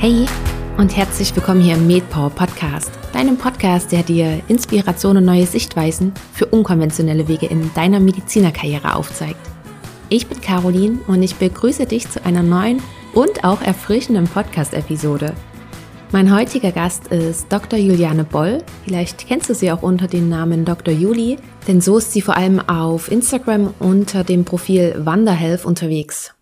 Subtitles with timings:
[0.00, 0.24] Hey
[0.78, 6.14] und herzlich willkommen hier im MedPower Podcast, deinem Podcast, der dir Inspiration und neue Sichtweisen
[6.32, 9.36] für unkonventionelle Wege in deiner Medizinerkarriere aufzeigt.
[10.08, 12.82] Ich bin Caroline und ich begrüße dich zu einer neuen
[13.12, 15.34] und auch erfrischenden Podcast-Episode.
[16.12, 17.78] Mein heutiger Gast ist Dr.
[17.78, 18.64] Juliane Boll.
[18.86, 20.94] Vielleicht kennst du sie auch unter dem Namen Dr.
[20.94, 21.36] Juli,
[21.68, 26.32] denn so ist sie vor allem auf Instagram unter dem Profil Wanderhealth unterwegs.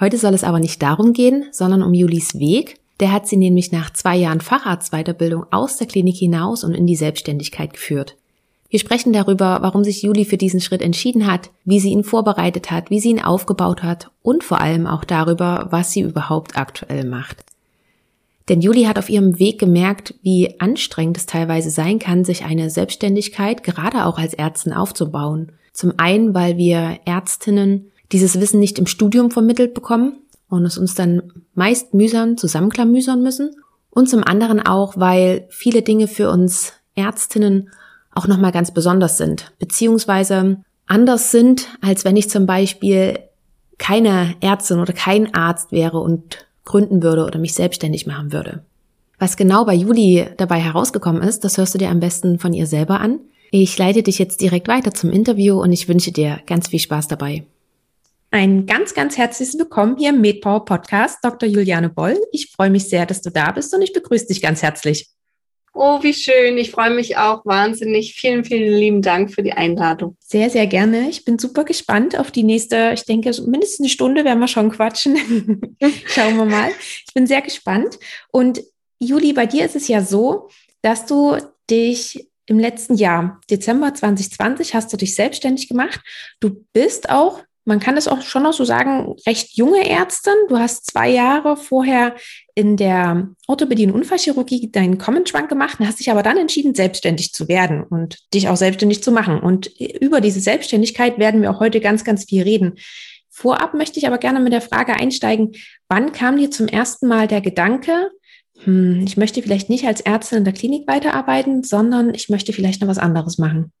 [0.00, 3.72] Heute soll es aber nicht darum gehen, sondern um Julis Weg, der hat sie nämlich
[3.72, 8.16] nach zwei Jahren Facharztweiterbildung aus der Klinik hinaus und in die Selbstständigkeit geführt.
[8.70, 12.70] Wir sprechen darüber, warum sich Juli für diesen Schritt entschieden hat, wie sie ihn vorbereitet
[12.70, 17.04] hat, wie sie ihn aufgebaut hat und vor allem auch darüber, was sie überhaupt aktuell
[17.04, 17.44] macht.
[18.48, 22.68] Denn Juli hat auf ihrem Weg gemerkt, wie anstrengend es teilweise sein kann, sich eine
[22.68, 25.52] Selbstständigkeit gerade auch als Ärztin aufzubauen.
[25.72, 30.94] Zum einen, weil wir Ärztinnen dieses Wissen nicht im Studium vermittelt bekommen, und es uns
[30.94, 33.56] dann meist mühsam zusammenklamüsern müssen.
[33.90, 37.70] Und zum anderen auch, weil viele Dinge für uns Ärztinnen
[38.12, 43.18] auch nochmal ganz besonders sind, beziehungsweise anders sind, als wenn ich zum Beispiel
[43.78, 48.64] keine Ärztin oder kein Arzt wäre und gründen würde oder mich selbstständig machen würde.
[49.18, 52.66] Was genau bei Juli dabei herausgekommen ist, das hörst du dir am besten von ihr
[52.66, 53.20] selber an.
[53.50, 57.08] Ich leite dich jetzt direkt weiter zum Interview und ich wünsche dir ganz viel Spaß
[57.08, 57.44] dabei.
[58.34, 61.48] Ein ganz, ganz herzliches Willkommen hier im MedPower Podcast, Dr.
[61.48, 62.20] Juliane Boll.
[62.32, 65.08] Ich freue mich sehr, dass du da bist und ich begrüße dich ganz herzlich.
[65.72, 66.58] Oh, wie schön.
[66.58, 68.14] Ich freue mich auch wahnsinnig.
[68.14, 70.16] Vielen, vielen lieben Dank für die Einladung.
[70.18, 71.08] Sehr, sehr gerne.
[71.10, 74.72] Ich bin super gespannt auf die nächste, ich denke, mindestens eine Stunde werden wir schon
[74.72, 75.16] quatschen.
[76.06, 76.72] Schauen wir mal.
[77.06, 78.00] Ich bin sehr gespannt.
[78.32, 78.64] Und
[78.98, 80.48] Juli, bei dir ist es ja so,
[80.82, 81.36] dass du
[81.70, 86.00] dich im letzten Jahr, Dezember 2020, hast du dich selbstständig gemacht.
[86.40, 90.34] Du bist auch man kann es auch schon noch so sagen, recht junge Ärztin.
[90.48, 92.14] Du hast zwei Jahre vorher
[92.54, 97.32] in der Orthopädie und Unfallchirurgie deinen Trunk gemacht und hast dich aber dann entschieden, selbstständig
[97.32, 99.40] zu werden und dich auch selbstständig zu machen.
[99.40, 102.74] Und über diese Selbstständigkeit werden wir auch heute ganz, ganz viel reden.
[103.30, 105.52] Vorab möchte ich aber gerne mit der Frage einsteigen,
[105.88, 108.10] wann kam dir zum ersten Mal der Gedanke,
[108.62, 112.80] hm, ich möchte vielleicht nicht als Ärztin in der Klinik weiterarbeiten, sondern ich möchte vielleicht
[112.80, 113.72] noch was anderes machen?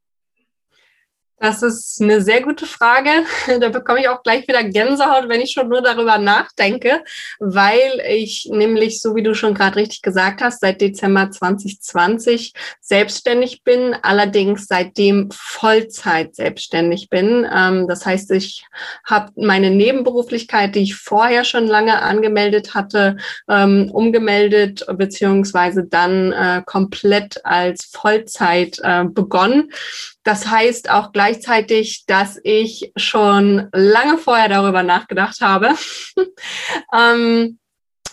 [1.44, 3.10] Das ist eine sehr gute Frage.
[3.60, 7.04] Da bekomme ich auch gleich wieder Gänsehaut, wenn ich schon nur darüber nachdenke,
[7.38, 13.62] weil ich nämlich, so wie du schon gerade richtig gesagt hast, seit Dezember 2020 selbstständig
[13.62, 17.46] bin, allerdings seitdem Vollzeit selbstständig bin.
[17.54, 18.64] Ähm, das heißt, ich
[19.04, 23.18] habe meine Nebenberuflichkeit, die ich vorher schon lange angemeldet hatte,
[23.50, 29.70] ähm, umgemeldet beziehungsweise dann äh, komplett als Vollzeit äh, begonnen.
[30.24, 35.74] Das heißt auch gleichzeitig, dass ich schon lange vorher darüber nachgedacht habe.
[36.94, 37.58] ähm,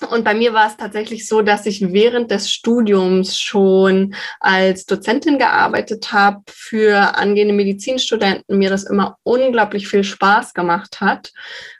[0.09, 5.37] und bei mir war es tatsächlich so, dass ich während des Studiums schon als Dozentin
[5.37, 11.31] gearbeitet habe für angehende Medizinstudenten, mir das immer unglaublich viel Spaß gemacht hat.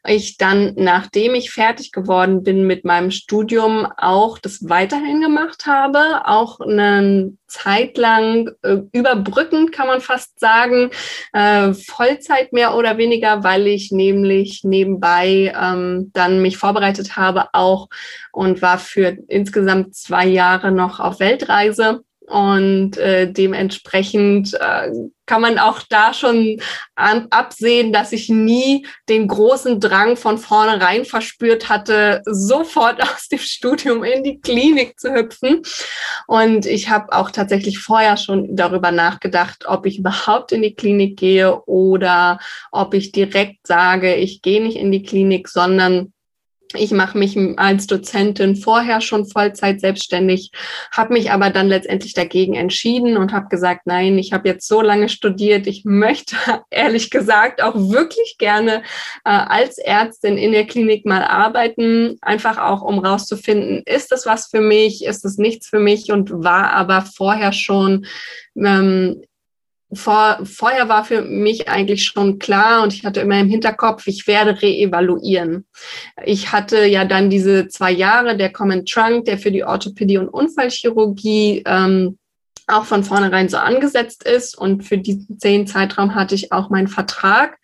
[0.05, 6.27] Ich dann, nachdem ich fertig geworden bin mit meinem Studium, auch das weiterhin gemacht habe,
[6.27, 10.89] auch eine Zeit lang äh, überbrückend, kann man fast sagen,
[11.33, 17.87] äh, Vollzeit mehr oder weniger, weil ich nämlich nebenbei ähm, dann mich vorbereitet habe auch
[18.31, 22.03] und war für insgesamt zwei Jahre noch auf Weltreise.
[22.31, 24.89] Und äh, dementsprechend äh,
[25.25, 26.61] kann man auch da schon
[26.95, 33.39] an, absehen, dass ich nie den großen Drang von vornherein verspürt hatte, sofort aus dem
[33.39, 35.61] Studium in die Klinik zu hüpfen.
[36.25, 41.19] Und ich habe auch tatsächlich vorher schon darüber nachgedacht, ob ich überhaupt in die Klinik
[41.19, 42.39] gehe oder
[42.71, 46.13] ob ich direkt sage, ich gehe nicht in die Klinik, sondern
[46.73, 50.51] ich mache mich als Dozentin vorher schon Vollzeit selbstständig,
[50.91, 54.81] habe mich aber dann letztendlich dagegen entschieden und habe gesagt, nein, ich habe jetzt so
[54.81, 56.35] lange studiert, ich möchte
[56.69, 58.83] ehrlich gesagt auch wirklich gerne
[59.25, 64.47] äh, als Ärztin in der Klinik mal arbeiten, einfach auch um rauszufinden, ist das was
[64.47, 68.05] für mich, ist es nichts für mich und war aber vorher schon
[68.55, 69.21] ähm,
[69.93, 74.25] vor, vorher war für mich eigentlich schon klar und ich hatte immer im Hinterkopf, ich
[74.27, 75.65] werde reevaluieren.
[76.25, 80.29] Ich hatte ja dann diese zwei Jahre der Common Trunk, der für die Orthopädie und
[80.29, 82.17] Unfallchirurgie ähm,
[82.67, 84.57] auch von vornherein so angesetzt ist.
[84.57, 87.57] Und für diesen zehn Zeitraum hatte ich auch meinen Vertrag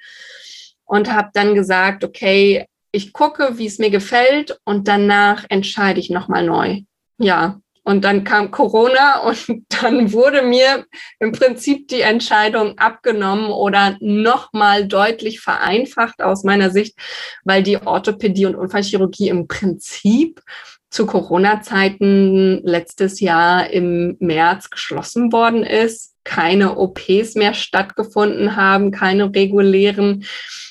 [0.85, 6.09] und habe dann gesagt, okay, ich gucke, wie es mir gefällt und danach entscheide ich
[6.09, 6.81] nochmal neu.
[7.19, 10.86] Ja, und dann kam Corona und dann wurde mir
[11.19, 16.98] im Prinzip die Entscheidung abgenommen oder nochmal deutlich vereinfacht aus meiner Sicht,
[17.45, 20.42] weil die Orthopädie und Unfallchirurgie im Prinzip
[20.89, 29.34] zu Corona-Zeiten letztes Jahr im März geschlossen worden ist, keine OPs mehr stattgefunden haben, keine
[29.34, 30.25] regulären,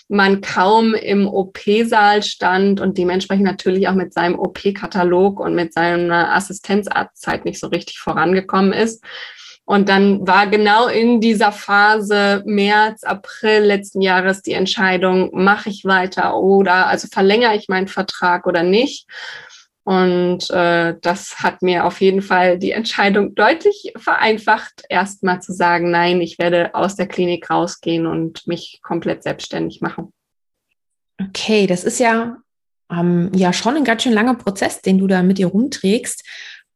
[0.08, 6.35] man kaum im OP-Saal stand und dementsprechend natürlich auch mit seinem OP-Katalog und mit seiner
[6.35, 9.03] Assistenzarztzeit nicht so richtig vorangekommen ist.
[9.64, 15.85] Und dann war genau in dieser Phase März, April letzten Jahres die Entscheidung, mache ich
[15.85, 19.08] weiter oder also verlängere ich meinen Vertrag oder nicht.
[19.87, 25.93] Und äh, das hat mir auf jeden Fall die Entscheidung deutlich vereinfacht, erstmal zu sagen,
[25.93, 30.12] nein, ich werde aus der Klinik rausgehen und mich komplett selbstständig machen.
[31.23, 32.38] Okay, das ist ja,
[32.91, 36.25] ähm, ja schon ein ganz schön langer Prozess, den du da mit dir rumträgst.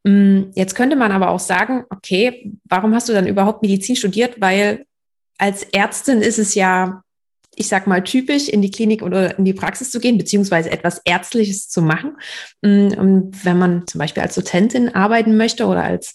[0.04, 4.40] Mm, jetzt könnte man aber auch sagen, okay, warum hast du dann überhaupt Medizin studiert?
[4.40, 4.86] Weil
[5.36, 7.02] als Ärztin ist es ja
[7.56, 11.00] ich sag mal, typisch in die Klinik oder in die Praxis zu gehen, beziehungsweise etwas
[11.04, 12.16] Ärztliches zu machen.
[12.62, 16.14] Mm, und wenn man zum Beispiel als Dozentin arbeiten möchte oder als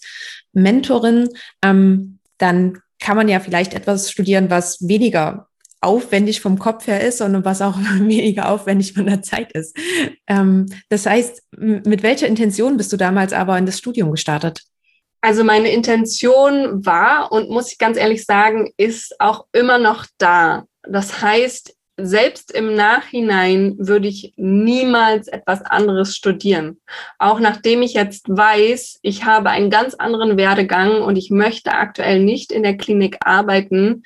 [0.52, 1.28] Mentorin,
[1.62, 5.48] ähm, dann kann man ja vielleicht etwas studieren, was weniger
[5.80, 9.76] aufwendig vom Kopf her ist, sondern was auch weniger aufwendig von der Zeit ist.
[10.26, 14.62] Ähm, das heißt, mit welcher Intention bist du damals aber in das Studium gestartet?
[15.26, 20.66] Also meine Intention war und muss ich ganz ehrlich sagen, ist auch immer noch da.
[20.84, 26.80] Das heißt, selbst im Nachhinein würde ich niemals etwas anderes studieren.
[27.18, 32.22] Auch nachdem ich jetzt weiß, ich habe einen ganz anderen Werdegang und ich möchte aktuell
[32.22, 34.04] nicht in der Klinik arbeiten,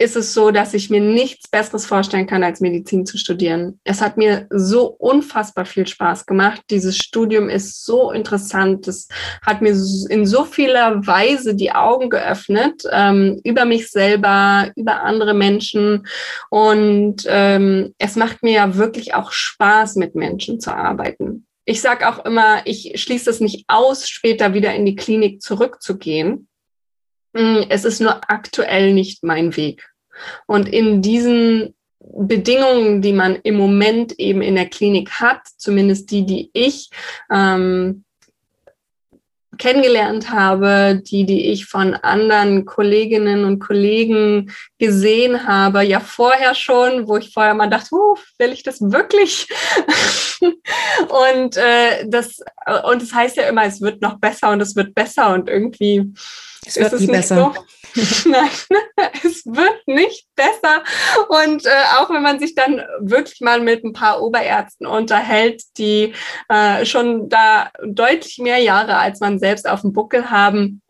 [0.00, 3.78] ist es so, dass ich mir nichts Besseres vorstellen kann, als Medizin zu studieren.
[3.84, 6.62] Es hat mir so unfassbar viel Spaß gemacht.
[6.70, 8.88] Dieses Studium ist so interessant.
[8.88, 9.08] Es
[9.44, 9.72] hat mir
[10.08, 16.06] in so vieler Weise die Augen geöffnet ähm, über mich selber, über andere Menschen.
[16.48, 21.46] Und ähm, es macht mir ja wirklich auch Spaß, mit Menschen zu arbeiten.
[21.66, 26.48] Ich sage auch immer, ich schließe es nicht aus, später wieder in die Klinik zurückzugehen.
[27.36, 29.89] Hm, es ist nur aktuell nicht mein Weg.
[30.46, 36.24] Und in diesen Bedingungen, die man im Moment eben in der Klinik hat, zumindest die,
[36.24, 36.90] die ich
[37.30, 38.04] ähm,
[39.60, 47.06] kennengelernt habe, die, die ich von anderen Kolleginnen und Kollegen gesehen habe, ja vorher schon,
[47.06, 49.46] wo ich vorher mal dachte, uh, will ich das wirklich?
[50.42, 52.40] und äh, das
[52.90, 55.48] und es das heißt ja immer, es wird noch besser und es wird besser und
[55.48, 56.12] irgendwie
[56.66, 57.54] es wird ist es besser.
[57.54, 57.64] So.
[58.30, 58.50] Nein,
[59.24, 60.82] es wird nicht besser.
[61.28, 66.12] Und äh, auch wenn man sich dann wirklich mal mit ein paar Oberärzten unterhält, die
[66.48, 70.82] äh, schon da deutlich mehr Jahre als man selbst auf dem Buckel haben,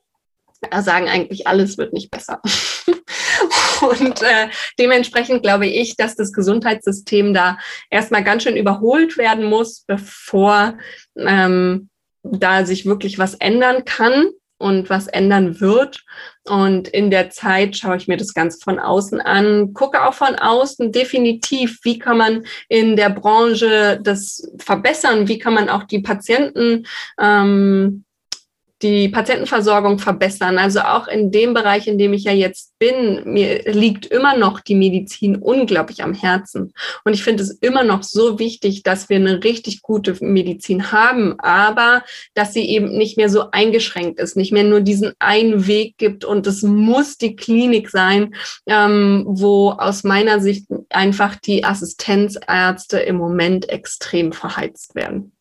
[0.80, 2.42] sagen eigentlich, alles wird nicht besser.
[3.80, 7.56] Und äh, dementsprechend glaube ich, dass das Gesundheitssystem da
[7.88, 10.76] erstmal ganz schön überholt werden muss, bevor
[11.16, 11.88] ähm,
[12.22, 14.28] da sich wirklich was ändern kann
[14.60, 16.04] und was ändern wird.
[16.44, 20.36] Und in der Zeit schaue ich mir das Ganze von außen an, gucke auch von
[20.36, 26.00] außen definitiv, wie kann man in der Branche das verbessern, wie kann man auch die
[26.00, 26.86] Patienten
[27.18, 28.04] ähm,
[28.82, 30.58] die Patientenversorgung verbessern.
[30.58, 34.60] Also auch in dem Bereich, in dem ich ja jetzt bin, mir liegt immer noch
[34.60, 36.72] die Medizin unglaublich am Herzen.
[37.04, 41.38] Und ich finde es immer noch so wichtig, dass wir eine richtig gute Medizin haben,
[41.40, 42.02] aber
[42.34, 46.24] dass sie eben nicht mehr so eingeschränkt ist, nicht mehr nur diesen einen Weg gibt
[46.24, 48.34] und es muss die Klinik sein,
[48.66, 55.32] ähm, wo aus meiner Sicht einfach die Assistenzärzte im Moment extrem verheizt werden.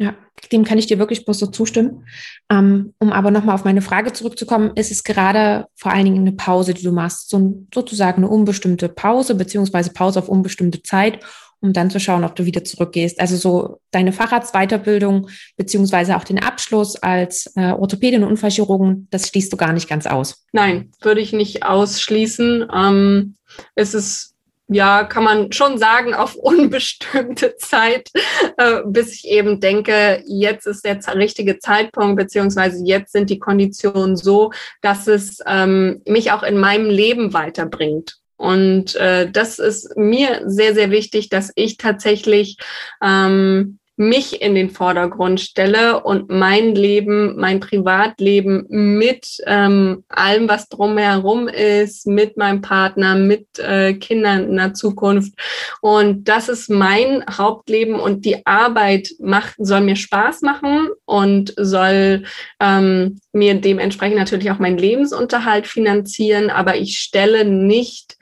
[0.00, 0.14] Ja,
[0.50, 2.06] dem kann ich dir wirklich bloß so zustimmen.
[2.50, 6.32] Ähm, um aber nochmal auf meine Frage zurückzukommen, ist es gerade vor allen Dingen eine
[6.32, 11.20] Pause, die du machst, so sozusagen eine unbestimmte Pause, beziehungsweise Pause auf unbestimmte Zeit,
[11.60, 13.20] um dann zu schauen, ob du wieder zurückgehst.
[13.20, 15.28] Also so deine Facharztweiterbildung,
[15.58, 20.06] beziehungsweise auch den Abschluss als äh, Orthopädin und Unfallchirurgen, das schließt du gar nicht ganz
[20.06, 20.46] aus.
[20.52, 22.66] Nein, würde ich nicht ausschließen.
[22.74, 23.34] Ähm,
[23.74, 24.34] es ist
[24.72, 28.10] ja, kann man schon sagen, auf unbestimmte Zeit,
[28.56, 34.16] äh, bis ich eben denke, jetzt ist der richtige Zeitpunkt, beziehungsweise jetzt sind die Konditionen
[34.16, 38.16] so, dass es ähm, mich auch in meinem Leben weiterbringt.
[38.36, 42.56] Und äh, das ist mir sehr, sehr wichtig, dass ich tatsächlich
[43.02, 50.70] ähm, mich in den Vordergrund stelle und mein Leben, mein Privatleben mit ähm, allem, was
[50.70, 55.34] drumherum ist, mit meinem Partner, mit äh, Kindern in der Zukunft.
[55.82, 62.22] Und das ist mein Hauptleben und die Arbeit macht, soll mir Spaß machen und soll
[62.58, 68.16] ähm, mir dementsprechend natürlich auch meinen Lebensunterhalt finanzieren, aber ich stelle nicht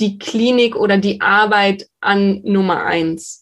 [0.00, 3.41] die Klinik oder die Arbeit an Nummer eins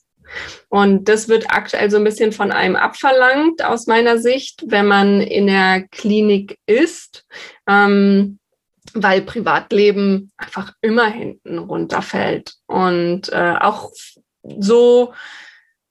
[0.68, 5.20] Und das wird aktuell so ein bisschen von einem abverlangt aus meiner Sicht, wenn man
[5.20, 7.25] in der Klinik ist,
[7.66, 8.38] ähm,
[8.94, 13.92] weil Privatleben einfach immer hinten runterfällt und äh, auch
[14.42, 15.12] so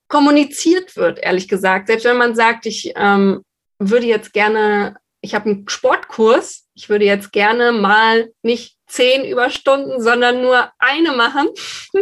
[0.07, 1.87] kommuniziert wird, ehrlich gesagt.
[1.87, 3.43] Selbst wenn man sagt, ich ähm,
[3.77, 10.01] würde jetzt gerne, ich habe einen Sportkurs, ich würde jetzt gerne mal nicht zehn Überstunden,
[10.01, 11.47] sondern nur eine machen,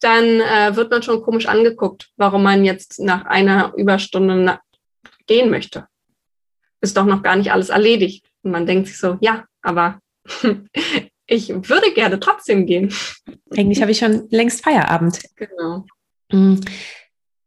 [0.00, 4.58] dann äh, wird man schon komisch angeguckt, warum man jetzt nach einer Überstunde
[5.26, 5.86] gehen möchte.
[6.80, 8.26] Ist doch noch gar nicht alles erledigt.
[8.42, 10.00] Und man denkt sich so, ja, aber
[11.26, 12.92] ich würde gerne trotzdem gehen.
[13.56, 15.20] Eigentlich habe ich schon längst Feierabend.
[15.36, 15.86] Genau.
[16.32, 16.60] Mm.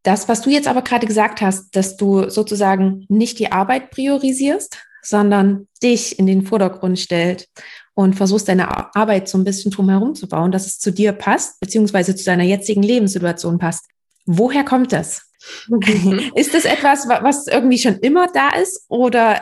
[0.03, 4.77] Das, was du jetzt aber gerade gesagt hast, dass du sozusagen nicht die Arbeit priorisierst,
[5.01, 7.47] sondern dich in den Vordergrund stellt
[7.95, 11.59] und versuchst deine Arbeit so ein bisschen drumherum zu bauen, dass es zu dir passt,
[11.59, 13.85] beziehungsweise zu deiner jetzigen Lebenssituation passt.
[14.25, 15.29] Woher kommt das?
[15.67, 16.31] Mhm.
[16.35, 19.41] ist das etwas, was irgendwie schon immer da ist oder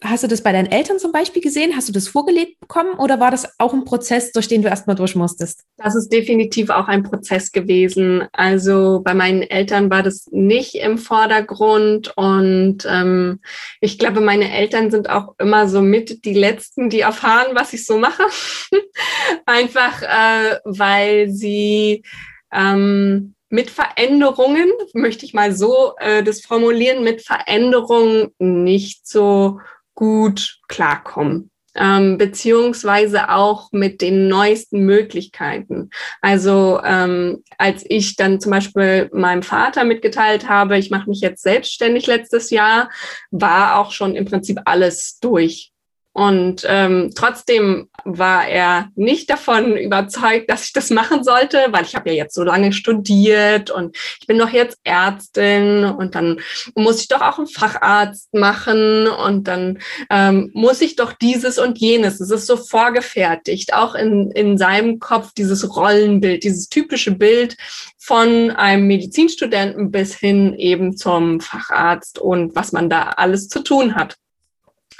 [0.00, 1.74] Hast du das bei deinen Eltern zum Beispiel gesehen?
[1.74, 4.94] Hast du das vorgelegt bekommen oder war das auch ein Prozess, durch den du erstmal
[4.94, 5.64] durch musstest?
[5.76, 8.28] Das ist definitiv auch ein Prozess gewesen.
[8.32, 13.40] Also bei meinen Eltern war das nicht im Vordergrund und ähm,
[13.80, 17.84] ich glaube, meine Eltern sind auch immer so mit die Letzten, die erfahren, was ich
[17.84, 18.22] so mache.
[19.46, 22.04] Einfach äh, weil sie
[22.52, 29.58] ähm, mit Veränderungen, möchte ich mal so äh, das formulieren, mit Veränderungen nicht so
[29.98, 31.50] gut klarkommen.
[31.74, 35.90] Ähm, beziehungsweise auch mit den neuesten Möglichkeiten.
[36.20, 41.42] Also ähm, als ich dann zum Beispiel meinem Vater mitgeteilt habe, ich mache mich jetzt
[41.42, 42.90] selbstständig letztes Jahr,
[43.32, 45.72] war auch schon im Prinzip alles durch.
[46.18, 51.94] Und ähm, trotzdem war er nicht davon überzeugt, dass ich das machen sollte, weil ich
[51.94, 56.40] habe ja jetzt so lange studiert und ich bin doch jetzt Ärztin und dann
[56.74, 59.78] muss ich doch auch einen Facharzt machen und dann
[60.10, 62.18] ähm, muss ich doch dieses und jenes.
[62.18, 67.56] Es ist so vorgefertigt, auch in, in seinem Kopf dieses Rollenbild, dieses typische Bild
[67.96, 73.94] von einem Medizinstudenten bis hin eben zum Facharzt und was man da alles zu tun
[73.94, 74.16] hat.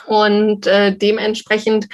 [0.07, 1.88] Und äh, dementsprechend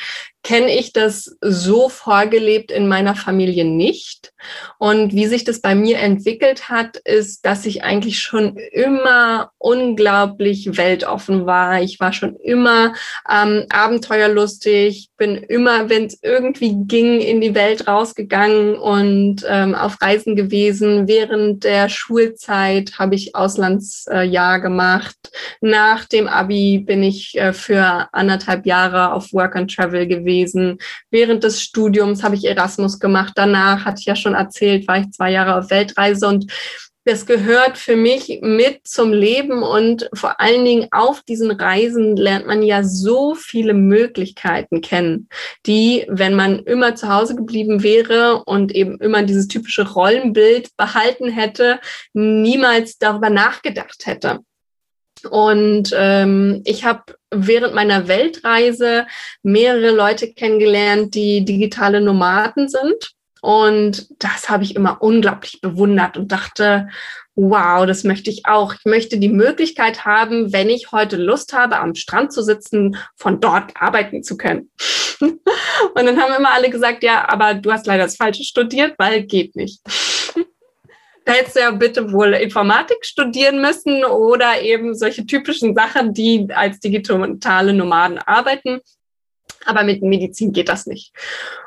[0.44, 4.34] kenne ich das so vorgelebt in meiner Familie nicht.
[4.78, 10.76] Und wie sich das bei mir entwickelt hat, ist, dass ich eigentlich schon immer unglaublich
[10.76, 11.80] weltoffen war.
[11.80, 12.92] Ich war schon immer
[13.28, 19.96] ähm, abenteuerlustig, bin immer, wenn es irgendwie ging, in die Welt rausgegangen und ähm, auf
[20.02, 21.08] Reisen gewesen.
[21.08, 25.16] Während der Schulzeit habe ich Auslandsjahr gemacht.
[25.62, 30.33] Nach dem Abi bin ich äh, für anderthalb Jahre auf Work and Travel gewesen.
[31.10, 33.32] Während des Studiums habe ich Erasmus gemacht.
[33.36, 36.52] Danach hatte ich ja schon erzählt, war ich zwei Jahre auf Weltreise und
[37.06, 42.46] das gehört für mich mit zum Leben und vor allen Dingen auf diesen Reisen lernt
[42.46, 45.28] man ja so viele Möglichkeiten kennen,
[45.66, 51.28] die, wenn man immer zu Hause geblieben wäre und eben immer dieses typische Rollenbild behalten
[51.28, 51.78] hätte,
[52.14, 54.40] niemals darüber nachgedacht hätte.
[55.26, 59.06] Und ähm, ich habe während meiner Weltreise
[59.42, 63.12] mehrere Leute kennengelernt, die digitale Nomaden sind.
[63.40, 66.88] Und das habe ich immer unglaublich bewundert und dachte,
[67.34, 68.74] wow, das möchte ich auch.
[68.74, 73.40] Ich möchte die Möglichkeit haben, wenn ich heute Lust habe, am Strand zu sitzen, von
[73.40, 74.70] dort arbeiten zu können.
[75.20, 75.36] und
[75.94, 79.56] dann haben immer alle gesagt, ja, aber du hast leider das Falsche studiert, weil geht
[79.56, 79.80] nicht.
[81.24, 86.48] Da hättest du ja bitte wohl Informatik studieren müssen oder eben solche typischen Sachen, die
[86.54, 88.80] als digitale Nomaden arbeiten.
[89.66, 91.12] Aber mit Medizin geht das nicht.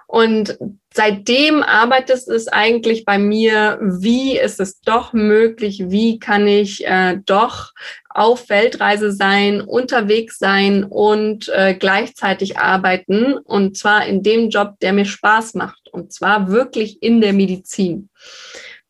[0.05, 0.57] Und
[0.93, 7.17] seitdem arbeitet es eigentlich bei mir, wie ist es doch möglich, wie kann ich äh,
[7.25, 7.73] doch
[8.09, 13.33] auf Weltreise sein, unterwegs sein und äh, gleichzeitig arbeiten.
[13.33, 15.89] Und zwar in dem Job, der mir Spaß macht.
[15.91, 18.09] Und zwar wirklich in der Medizin.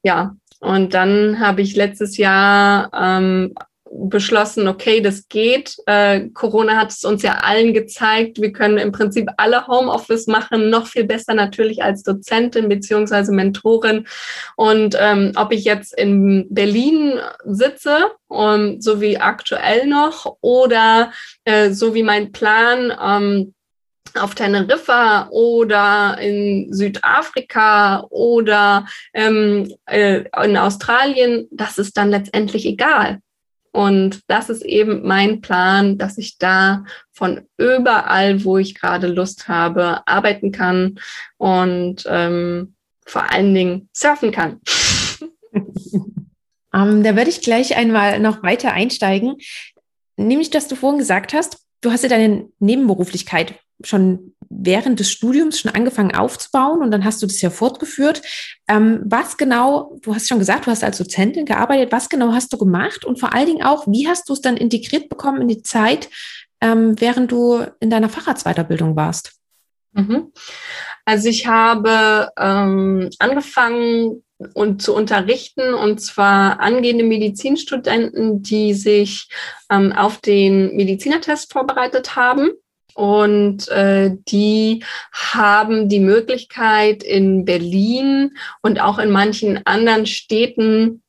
[0.03, 3.53] Ja, und dann habe ich letztes Jahr ähm,
[3.91, 5.75] beschlossen, okay, das geht.
[5.85, 8.41] Äh, Corona hat es uns ja allen gezeigt.
[8.41, 14.07] Wir können im Prinzip alle Homeoffice machen, noch viel besser natürlich als Dozentin beziehungsweise Mentorin.
[14.55, 21.11] Und ähm, ob ich jetzt in Berlin sitze, um, so wie aktuell noch, oder
[21.45, 23.53] äh, so wie mein Plan, ähm,
[24.17, 33.19] auf Teneriffa oder in Südafrika oder ähm, äh, in Australien, das ist dann letztendlich egal.
[33.71, 39.47] Und das ist eben mein Plan, dass ich da von überall, wo ich gerade Lust
[39.47, 40.99] habe, arbeiten kann
[41.37, 42.73] und ähm,
[43.05, 44.61] vor allen Dingen surfen kann.
[46.73, 49.37] Ähm, da würde ich gleich einmal noch weiter einsteigen.
[50.15, 55.59] Nämlich, dass du vorhin gesagt hast, du hast ja deine Nebenberuflichkeit schon während des Studiums
[55.59, 58.21] schon angefangen aufzubauen und dann hast du das ja fortgeführt.
[58.67, 62.53] Ähm, was genau, du hast schon gesagt, du hast als Dozentin gearbeitet, was genau hast
[62.53, 65.47] du gemacht und vor allen Dingen auch, wie hast du es dann integriert bekommen in
[65.47, 66.09] die Zeit,
[66.61, 69.33] ähm, während du in deiner Facharztweiterbildung warst?
[69.93, 70.31] Mhm.
[71.05, 79.29] Also ich habe ähm, angefangen und zu unterrichten und zwar angehende Medizinstudenten, die sich
[79.71, 82.49] ähm, auf den Medizinertest vorbereitet haben.
[82.97, 88.31] Und äh, die haben die Möglichkeit in Berlin
[88.63, 91.03] und auch in manchen anderen Städten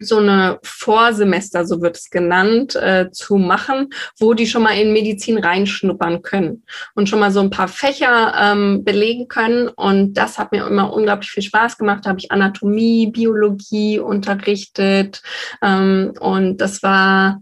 [0.00, 4.92] so eine Vorsemester, so wird es genannt, äh, zu machen, wo die schon mal in
[4.92, 6.64] Medizin reinschnuppern können
[6.96, 9.68] und schon mal so ein paar Fächer ähm, belegen können.
[9.68, 12.06] Und das hat mir immer unglaublich viel Spaß gemacht.
[12.06, 15.22] Da habe ich Anatomie, Biologie unterrichtet
[15.62, 17.40] ähm, und das war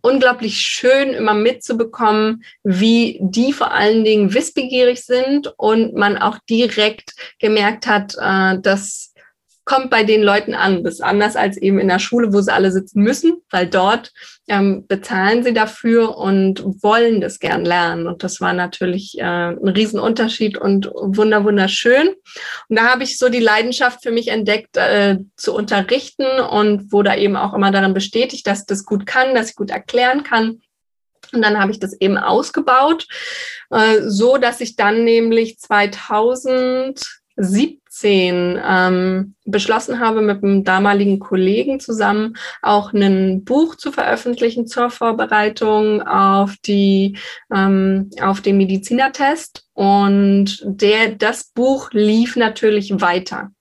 [0.00, 7.14] unglaublich schön, immer mitzubekommen, wie die vor allen Dingen wissbegierig sind und man auch direkt
[7.38, 9.12] gemerkt hat, äh, dass
[9.68, 10.82] kommt bei den Leuten an.
[10.82, 14.14] Das ist anders als eben in der Schule, wo sie alle sitzen müssen, weil dort
[14.48, 18.06] ähm, bezahlen sie dafür und wollen das gern lernen.
[18.06, 22.08] Und das war natürlich äh, ein Riesenunterschied und wunder wunderschön.
[22.70, 27.14] Und da habe ich so die Leidenschaft für mich entdeckt, äh, zu unterrichten und wurde
[27.16, 30.62] eben auch immer darin bestätigt, dass ich das gut kann, dass ich gut erklären kann.
[31.34, 33.06] Und dann habe ich das eben ausgebaut,
[33.68, 42.34] äh, so dass ich dann nämlich 2017 ähm, beschlossen habe, mit einem damaligen Kollegen zusammen
[42.62, 47.18] auch ein Buch zu veröffentlichen zur Vorbereitung auf die
[47.54, 49.64] ähm, auf den Medizinertest.
[49.78, 53.52] Und der, das Buch lief natürlich weiter.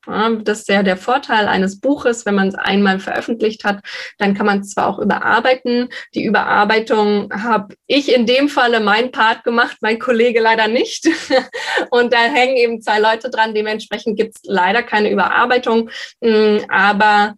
[0.43, 3.81] Das ist ja der Vorteil eines Buches, wenn man es einmal veröffentlicht hat,
[4.17, 5.89] dann kann man es zwar auch überarbeiten.
[6.15, 11.07] Die Überarbeitung habe ich in dem Falle mein Part gemacht, mein Kollege leider nicht.
[11.91, 13.53] Und da hängen eben zwei Leute dran.
[13.53, 15.89] Dementsprechend gibt es leider keine Überarbeitung.
[16.21, 17.35] Mm, aber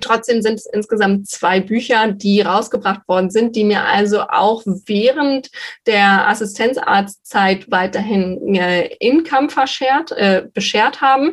[0.00, 5.50] Trotzdem sind es insgesamt zwei Bücher, die rausgebracht worden sind, die mir also auch während
[5.86, 11.32] der Assistenzarztzeit weiterhin äh, Income verschert, äh, beschert haben.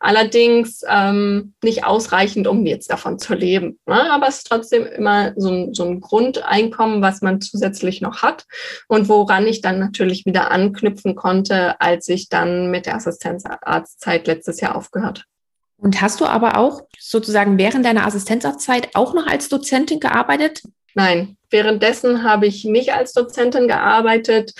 [0.00, 3.78] Allerdings ähm, nicht ausreichend, um jetzt davon zu leben.
[3.86, 4.10] Ne?
[4.10, 8.46] Aber es ist trotzdem immer so ein, so ein Grundeinkommen, was man zusätzlich noch hat
[8.88, 14.60] und woran ich dann natürlich wieder anknüpfen konnte, als ich dann mit der Assistenzarztzeit letztes
[14.60, 15.26] Jahr aufgehört
[15.78, 20.62] und hast du aber auch sozusagen während deiner Assistenzzeit auch noch als Dozentin gearbeitet?
[20.94, 24.54] Nein, währenddessen habe ich nicht als Dozentin gearbeitet.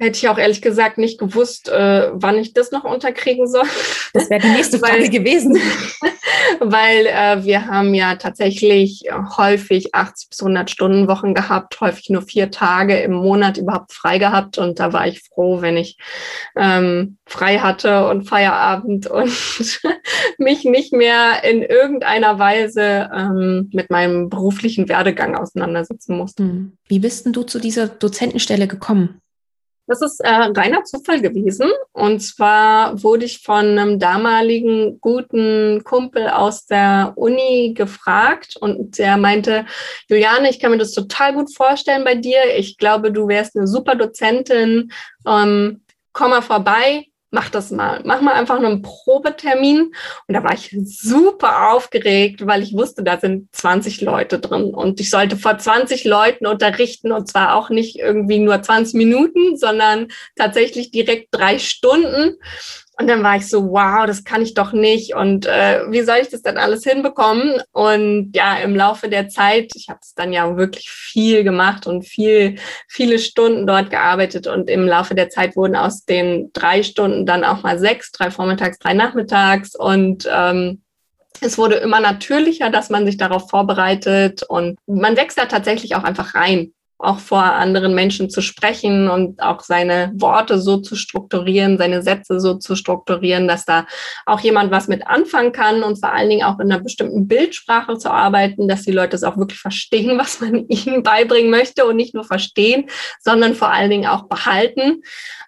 [0.00, 3.66] Hätte ich auch ehrlich gesagt nicht gewusst, äh, wann ich das noch unterkriegen soll.
[4.14, 5.60] Das wäre die nächste Frage weil, gewesen.
[6.60, 9.04] weil äh, wir haben ja tatsächlich
[9.36, 14.18] häufig 80 bis 100 Stunden Wochen gehabt, häufig nur vier Tage im Monat überhaupt frei
[14.18, 14.56] gehabt.
[14.56, 15.98] Und da war ich froh, wenn ich
[16.56, 19.80] ähm, frei hatte und Feierabend und
[20.38, 26.44] mich nicht mehr in irgendeiner Weise ähm, mit meinem beruflichen Werdegang auseinandersetzen musste.
[26.44, 26.72] Hm.
[26.86, 29.20] Wie bist denn du zu dieser Dozentenstelle gekommen?
[29.88, 31.70] Das ist äh, reiner Zufall gewesen.
[31.92, 39.16] Und zwar wurde ich von einem damaligen guten Kumpel aus der Uni gefragt und der
[39.16, 39.64] meinte,
[40.08, 42.38] Juliane, ich kann mir das total gut vorstellen bei dir.
[42.56, 44.92] Ich glaube, du wärst eine super Dozentin.
[45.26, 45.80] Ähm,
[46.12, 48.00] komm mal vorbei, mach das mal.
[48.04, 49.92] Mach mal einfach einen Probetermin.
[50.26, 55.00] Und da war ich super aufgeregt, weil ich wusste, da sind 20 Leute drin und
[55.00, 60.08] ich sollte vor 20 Leuten unterrichten und zwar auch nicht irgendwie nur 20 Minuten, sondern
[60.36, 62.36] tatsächlich direkt drei Stunden.
[63.00, 65.14] Und dann war ich so, wow, das kann ich doch nicht.
[65.14, 67.62] Und äh, wie soll ich das dann alles hinbekommen?
[67.70, 72.02] Und ja, im Laufe der Zeit, ich habe es dann ja wirklich viel gemacht und
[72.02, 72.58] viel,
[72.88, 74.48] viele Stunden dort gearbeitet.
[74.48, 78.32] Und im Laufe der Zeit wurden aus den drei Stunden dann auch mal sechs, drei
[78.32, 79.76] vormittags, drei nachmittags.
[79.76, 80.82] Und ähm,
[81.40, 86.02] es wurde immer natürlicher, dass man sich darauf vorbereitet und man wächst da tatsächlich auch
[86.02, 91.78] einfach rein auch vor anderen Menschen zu sprechen und auch seine Worte so zu strukturieren,
[91.78, 93.86] seine Sätze so zu strukturieren, dass da
[94.26, 97.98] auch jemand was mit anfangen kann und vor allen Dingen auch in einer bestimmten Bildsprache
[97.98, 101.96] zu arbeiten, dass die Leute es auch wirklich verstehen, was man ihnen beibringen möchte und
[101.96, 105.02] nicht nur verstehen, sondern vor allen Dingen auch behalten.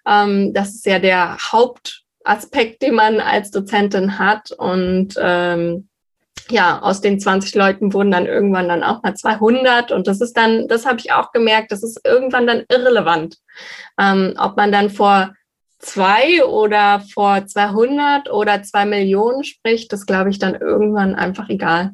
[0.07, 5.89] Ähm, das ist ja der Hauptaspekt, den man als Dozentin hat und ähm,
[6.49, 10.35] ja, aus den 20 Leuten wurden dann irgendwann dann auch mal 200 und das ist
[10.35, 13.37] dann, das habe ich auch gemerkt, das ist irgendwann dann irrelevant,
[13.99, 15.33] ähm, ob man dann vor
[15.79, 21.91] zwei oder vor 200 oder zwei Millionen spricht, das glaube ich dann irgendwann einfach egal.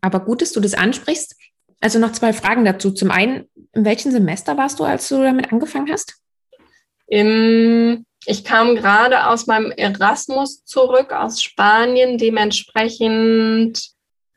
[0.00, 1.36] Aber gut, dass du das ansprichst.
[1.80, 2.90] Also noch zwei Fragen dazu.
[2.90, 6.16] Zum einen, in welchem Semester warst du, als du damit angefangen hast?
[7.06, 13.92] Im, ich kam gerade aus meinem Erasmus zurück aus Spanien, dementsprechend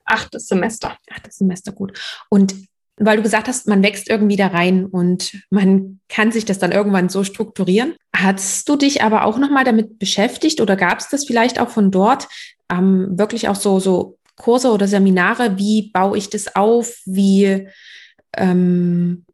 [0.06, 0.98] achtes Semester.
[1.10, 2.00] Achtes Semester, gut.
[2.30, 2.56] Und
[2.98, 6.72] weil du gesagt hast, man wächst irgendwie da rein und man kann sich das dann
[6.72, 7.96] irgendwann so strukturieren.
[8.16, 11.92] Hast du dich aber auch nochmal damit beschäftigt oder gab es das vielleicht auch von
[11.92, 12.28] dort
[12.72, 15.58] ähm, wirklich auch so, so Kurse oder Seminare?
[15.58, 16.96] Wie baue ich das auf?
[17.06, 17.68] Wie
[18.38, 19.25] ähm,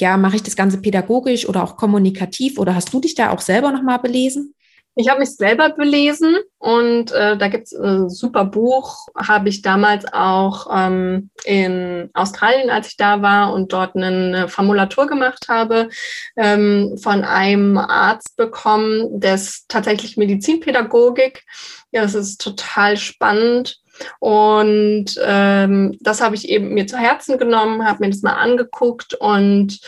[0.00, 2.58] ja, mache ich das Ganze pädagogisch oder auch kommunikativ?
[2.58, 4.54] Oder hast du dich da auch selber nochmal belesen?
[4.96, 9.62] Ich habe mich selber belesen und äh, da gibt es ein super Buch, habe ich
[9.62, 15.90] damals auch ähm, in Australien, als ich da war und dort eine Formulatur gemacht habe,
[16.36, 21.44] ähm, von einem Arzt bekommen, des tatsächlich Medizinpädagogik.
[21.92, 23.80] Ja, das ist total spannend.
[24.18, 29.14] Und ähm, das habe ich eben mir zu Herzen genommen, habe mir das mal angeguckt
[29.14, 29.80] und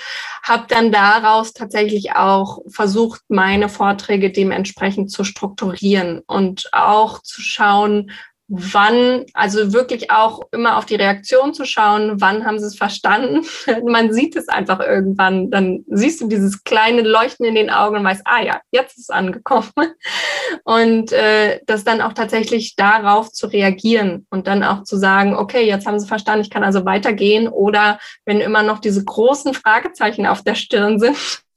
[0.42, 8.11] habe dann daraus tatsächlich auch versucht, meine Vorträge dementsprechend zu strukturieren und auch zu schauen,
[8.55, 13.47] wann, also wirklich auch immer auf die Reaktion zu schauen, wann haben sie es verstanden.
[13.87, 18.05] Man sieht es einfach irgendwann, dann siehst du dieses kleine Leuchten in den Augen und
[18.05, 19.71] weißt, ah ja, jetzt ist es angekommen.
[20.65, 25.67] Und äh, das dann auch tatsächlich darauf zu reagieren und dann auch zu sagen, okay,
[25.67, 27.49] jetzt haben sie verstanden, ich kann also weitergehen.
[27.49, 31.17] Oder wenn immer noch diese großen Fragezeichen auf der Stirn sind,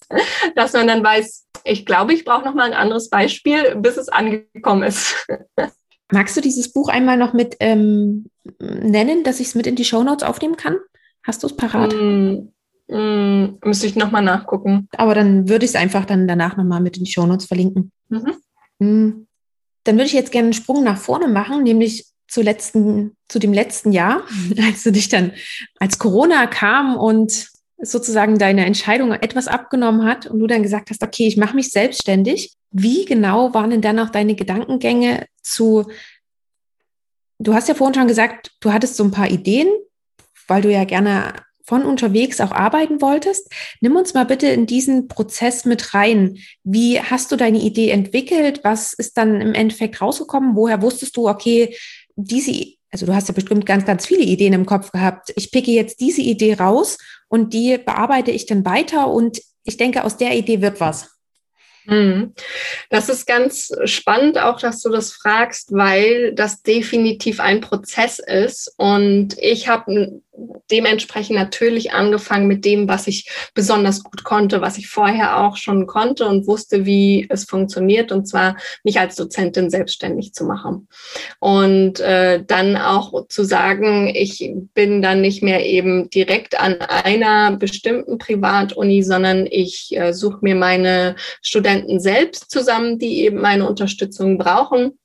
[0.55, 4.09] dass man dann weiß, ich glaube, ich brauche noch mal ein anderes Beispiel, bis es
[4.09, 5.27] angekommen ist.
[6.11, 8.25] Magst du dieses Buch einmal noch mit ähm,
[8.59, 10.77] nennen, dass ich es mit in die Shownotes aufnehmen kann?
[11.23, 11.93] Hast du es parat?
[11.93, 12.51] Mm,
[12.87, 14.87] mm, müsste ich nochmal nachgucken.
[14.97, 17.91] Aber dann würde ich es einfach dann danach nochmal mit in die Shownotes verlinken.
[18.09, 18.35] Mhm.
[18.79, 19.27] Mm.
[19.83, 23.53] Dann würde ich jetzt gerne einen Sprung nach vorne machen, nämlich zu, letzten, zu dem
[23.53, 24.23] letzten Jahr,
[24.63, 25.31] als du dich dann,
[25.79, 27.49] als Corona kam und
[27.81, 31.71] sozusagen deine Entscheidung etwas abgenommen hat und du dann gesagt hast, okay, ich mache mich
[31.71, 32.53] selbstständig.
[32.71, 35.85] Wie genau waren denn dann auch deine Gedankengänge zu,
[37.39, 39.67] du hast ja vorhin schon gesagt, du hattest so ein paar Ideen,
[40.47, 41.33] weil du ja gerne
[41.65, 43.51] von unterwegs auch arbeiten wolltest.
[43.81, 46.37] Nimm uns mal bitte in diesen Prozess mit rein.
[46.63, 48.59] Wie hast du deine Idee entwickelt?
[48.63, 50.55] Was ist dann im Endeffekt rausgekommen?
[50.55, 51.75] Woher wusstest du, okay,
[52.15, 55.33] diese, also du hast ja bestimmt ganz, ganz viele Ideen im Kopf gehabt.
[55.35, 60.05] Ich picke jetzt diese Idee raus und die bearbeite ich dann weiter und ich denke,
[60.05, 61.09] aus der Idee wird was.
[61.87, 62.33] Mhm.
[62.89, 68.73] Das ist ganz spannend auch, dass du das fragst, weil das definitiv ein Prozess ist.
[68.77, 70.21] Und ich habe
[70.71, 75.87] dementsprechend natürlich angefangen mit dem, was ich besonders gut konnte, was ich vorher auch schon
[75.87, 80.87] konnte und wusste, wie es funktioniert, und zwar mich als Dozentin selbstständig zu machen.
[81.39, 87.55] Und äh, dann auch zu sagen, ich bin dann nicht mehr eben direkt an einer
[87.57, 94.37] bestimmten Privatuni, sondern ich äh, suche mir meine Studenten selbst zusammen, die eben meine Unterstützung
[94.37, 94.97] brauchen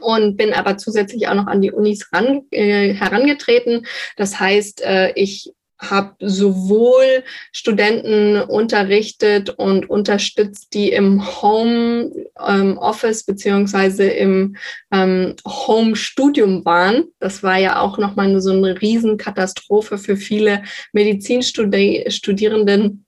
[0.00, 3.86] und bin aber zusätzlich auch noch an die Unis ran, äh, herangetreten.
[4.16, 5.52] Das heißt, äh, ich
[5.82, 12.12] habe sowohl Studenten unterrichtet und unterstützt, die im Home
[12.46, 14.54] ähm, Office beziehungsweise im
[14.92, 17.06] ähm, Home Studium waren.
[17.18, 23.04] Das war ja auch nochmal so eine Riesenkatastrophe für viele Medizinstudierenden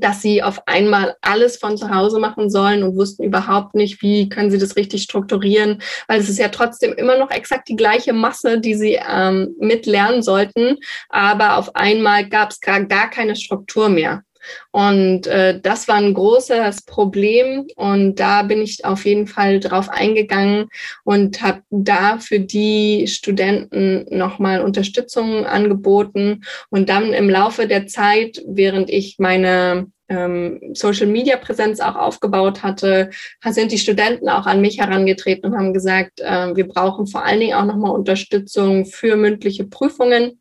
[0.00, 4.28] dass sie auf einmal alles von zu Hause machen sollen und wussten überhaupt nicht, wie
[4.28, 8.12] können sie das richtig strukturieren, weil es ist ja trotzdem immer noch exakt die gleiche
[8.12, 10.76] Masse, die sie ähm, mitlernen sollten,
[11.08, 14.22] aber auf einmal gab es gar, gar keine Struktur mehr.
[14.70, 17.66] Und äh, das war ein großes Problem.
[17.76, 20.68] Und da bin ich auf jeden Fall drauf eingegangen
[21.04, 26.42] und habe da für die Studenten nochmal Unterstützung angeboten.
[26.70, 32.62] Und dann im Laufe der Zeit, während ich meine ähm, Social Media Präsenz auch aufgebaut
[32.62, 33.10] hatte,
[33.44, 37.40] sind die Studenten auch an mich herangetreten und haben gesagt, äh, wir brauchen vor allen
[37.40, 40.40] Dingen auch nochmal Unterstützung für mündliche Prüfungen,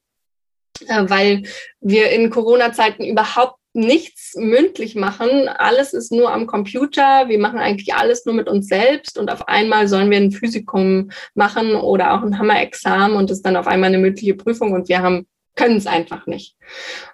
[0.87, 1.43] äh, weil
[1.81, 5.47] wir in Corona-Zeiten überhaupt nichts mündlich machen.
[5.47, 7.29] Alles ist nur am Computer.
[7.29, 11.11] Wir machen eigentlich alles nur mit uns selbst und auf einmal sollen wir ein Physikum
[11.35, 15.01] machen oder auch ein Hammer-Examen und es dann auf einmal eine mündliche Prüfung und wir
[15.01, 16.55] haben können es einfach nicht.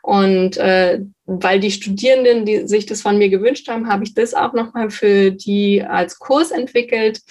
[0.01, 4.33] Und äh, weil die Studierenden, die sich das von mir gewünscht haben, habe ich das
[4.33, 7.21] auch nochmal für die als Kurs entwickelt,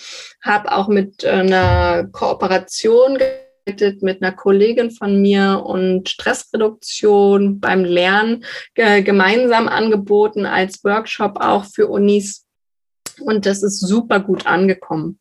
[0.43, 3.19] habe auch mit einer Kooperation
[3.67, 8.45] mit einer Kollegin von mir und Stressreduktion beim Lernen
[8.75, 12.45] äh, gemeinsam angeboten als Workshop auch für Unis.
[13.21, 15.19] Und das ist super gut angekommen.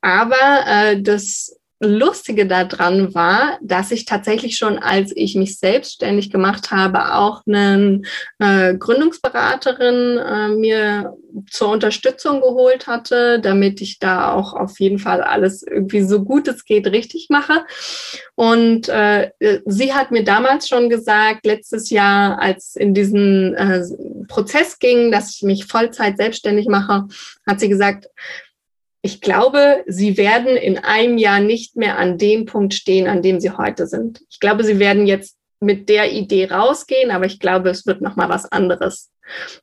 [0.00, 6.70] Aber äh, das Lustige daran war, dass ich tatsächlich schon, als ich mich selbstständig gemacht
[6.70, 8.02] habe, auch eine
[8.38, 11.14] äh, Gründungsberaterin äh, mir
[11.50, 16.46] zur Unterstützung geholt hatte, damit ich da auch auf jeden Fall alles irgendwie so gut
[16.46, 17.64] es geht richtig mache.
[18.36, 19.30] Und äh,
[19.66, 23.82] sie hat mir damals schon gesagt, letztes Jahr, als in diesen äh,
[24.28, 27.08] Prozess ging, dass ich mich Vollzeit selbstständig mache,
[27.46, 28.06] hat sie gesagt,
[29.04, 33.38] ich glaube, sie werden in einem Jahr nicht mehr an dem Punkt stehen, an dem
[33.38, 34.22] sie heute sind.
[34.30, 38.16] Ich glaube, sie werden jetzt mit der Idee rausgehen, aber ich glaube, es wird noch
[38.16, 39.10] mal was anderes.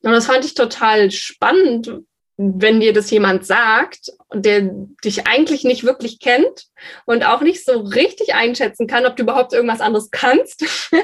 [0.04, 1.92] Und das fand ich total spannend,
[2.38, 4.70] wenn dir das jemand sagt, der
[5.04, 6.68] dich eigentlich nicht wirklich kennt
[7.06, 10.66] und auch nicht so richtig einschätzen kann, ob du überhaupt irgendwas anderes kannst.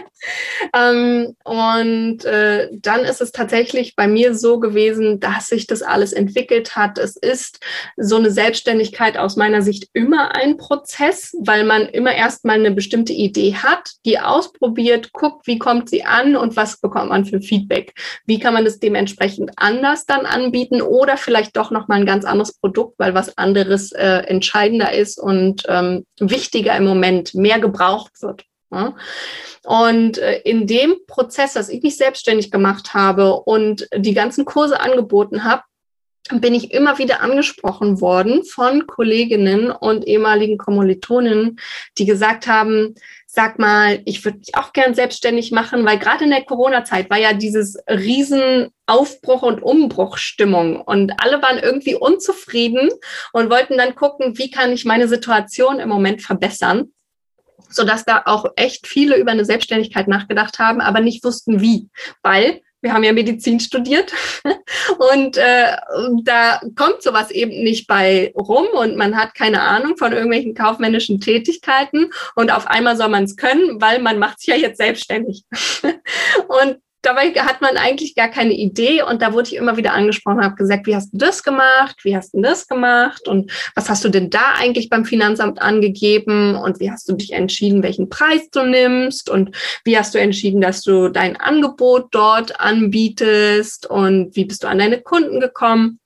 [0.76, 6.13] ähm, und äh, dann ist es tatsächlich bei mir so gewesen, dass sich das alles
[6.13, 6.98] entwickelt hat.
[6.98, 7.60] Es ist
[7.98, 13.13] so eine Selbstständigkeit aus meiner Sicht immer ein Prozess, weil man immer erstmal eine bestimmte
[13.13, 17.94] Idee hat, die ausprobiert, guckt, wie kommt sie an und was bekommt man für Feedback.
[18.26, 22.54] Wie kann man das dementsprechend anders dann anbieten oder vielleicht doch nochmal ein ganz anderes
[22.54, 28.43] Produkt, weil was anderes äh, entscheidender ist und ähm, wichtiger im Moment, mehr gebraucht wird.
[28.71, 28.95] Ja?
[29.65, 34.80] Und äh, in dem Prozess, dass ich mich selbstständig gemacht habe und die ganzen Kurse
[34.80, 35.63] angeboten habe,
[36.34, 41.60] bin ich immer wieder angesprochen worden von Kolleginnen und ehemaligen Kommilitoninnen,
[41.97, 42.95] die gesagt haben,
[43.30, 47.20] sag mal, ich würde mich auch gern selbstständig machen, weil gerade in der Corona-Zeit war
[47.20, 52.90] ja dieses riesen Aufbruch- und Umbruchstimmung und alle waren irgendwie unzufrieden
[53.34, 56.92] und wollten dann gucken, wie kann ich meine Situation im Moment verbessern
[57.70, 61.90] sodass da auch echt viele über eine Selbstständigkeit nachgedacht haben, aber nicht wussten wie,
[62.24, 64.13] weil wir haben ja Medizin studiert
[65.13, 65.76] und äh,
[66.23, 71.19] da kommt sowas eben nicht bei rum und man hat keine Ahnung von irgendwelchen kaufmännischen
[71.19, 75.43] Tätigkeiten und auf einmal soll man es können, weil man macht sich ja jetzt selbstständig.
[76.47, 80.43] und dabei hat man eigentlich gar keine Idee und da wurde ich immer wieder angesprochen,
[80.43, 83.28] habe gesagt, wie hast du das gemacht, wie hast du das gemacht?
[83.28, 86.56] Und was hast du denn da eigentlich beim Finanzamt angegeben?
[86.56, 89.30] Und wie hast du dich entschieden, welchen Preis du nimmst?
[89.30, 93.89] Und wie hast du entschieden, dass du dein Angebot dort anbietest?
[93.89, 96.00] Und wie bist du an deine Kunden gekommen?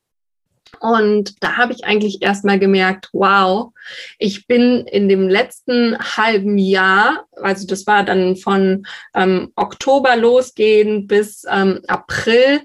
[0.82, 3.72] Und da habe ich eigentlich erstmal gemerkt, wow,
[4.18, 11.08] ich bin in dem letzten halben Jahr, also das war dann von ähm, Oktober losgehend
[11.08, 12.62] bis ähm, April,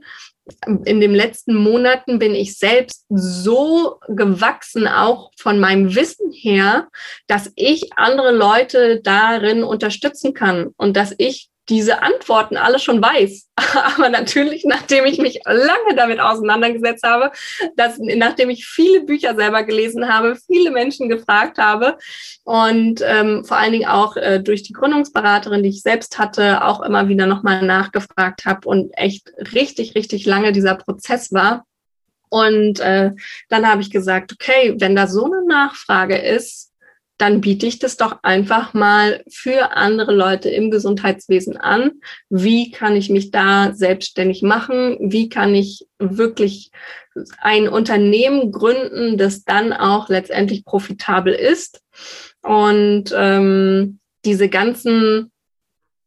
[0.85, 6.89] in den letzten Monaten bin ich selbst so gewachsen, auch von meinem Wissen her,
[7.27, 13.49] dass ich andere Leute darin unterstützen kann und dass ich diese Antworten alle schon weiß.
[13.97, 17.33] Aber natürlich, nachdem ich mich lange damit auseinandergesetzt habe,
[17.77, 21.99] dass, nachdem ich viele Bücher selber gelesen habe, viele Menschen gefragt habe
[22.45, 26.81] und ähm, vor allen Dingen auch äh, durch die Gründungsberaterin, die ich selbst hatte, auch
[26.81, 31.65] immer wieder nochmal nachgefragt habe und echt richtig, richtig lange dieser Prozess war.
[32.29, 33.13] Und äh,
[33.49, 36.66] dann habe ich gesagt, okay, wenn da so eine Nachfrage ist,
[37.19, 41.93] dann biete ich das doch einfach mal für andere Leute im Gesundheitswesen an.
[42.29, 44.99] Wie kann ich mich da selbstständig machen?
[45.01, 46.71] Wie kann ich wirklich
[47.39, 51.81] ein Unternehmen gründen, das dann auch letztendlich profitabel ist?
[52.43, 55.33] Und ähm, diese ganzen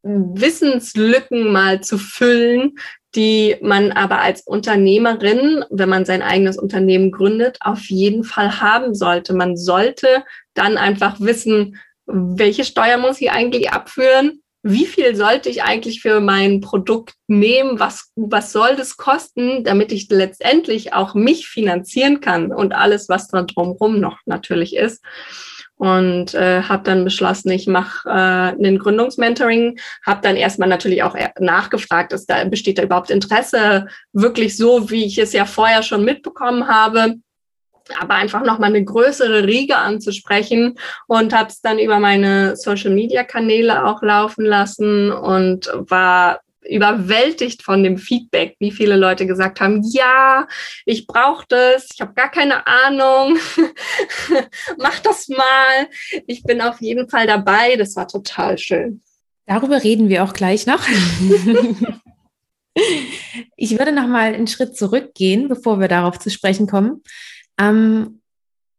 [0.04, 2.78] Wissenslücken mal zu füllen,
[3.16, 8.94] die man aber als Unternehmerin, wenn man sein eigenes Unternehmen gründet, auf jeden Fall haben
[8.94, 9.34] sollte.
[9.34, 14.42] Man sollte dann einfach wissen, welche Steuer muss ich eigentlich abführen?
[14.62, 17.80] Wie viel sollte ich eigentlich für mein Produkt nehmen?
[17.80, 23.28] Was, was soll das kosten, damit ich letztendlich auch mich finanzieren kann und alles, was
[23.30, 25.02] da drumherum noch natürlich ist?
[25.80, 31.16] Und äh, habe dann beschlossen, ich mache äh, ein Gründungsmentoring, habe dann erstmal natürlich auch
[31.40, 36.04] nachgefragt, ist da besteht da überhaupt Interesse, wirklich so, wie ich es ja vorher schon
[36.04, 37.16] mitbekommen habe.
[37.98, 44.04] Aber einfach nochmal eine größere Riege anzusprechen und habe es dann über meine Social-Media-Kanäle auch
[44.04, 50.48] laufen lassen und war überwältigt von dem Feedback, wie viele Leute gesagt haben, ja,
[50.86, 53.38] ich brauche das, ich habe gar keine Ahnung,
[54.78, 55.88] mach das mal.
[56.28, 59.02] Ich bin auf jeden Fall dabei, das war total schön.
[59.46, 60.82] Darüber reden wir auch gleich noch.
[63.56, 67.02] ich würde noch mal einen Schritt zurückgehen, bevor wir darauf zu sprechen kommen.
[67.60, 68.19] Ähm,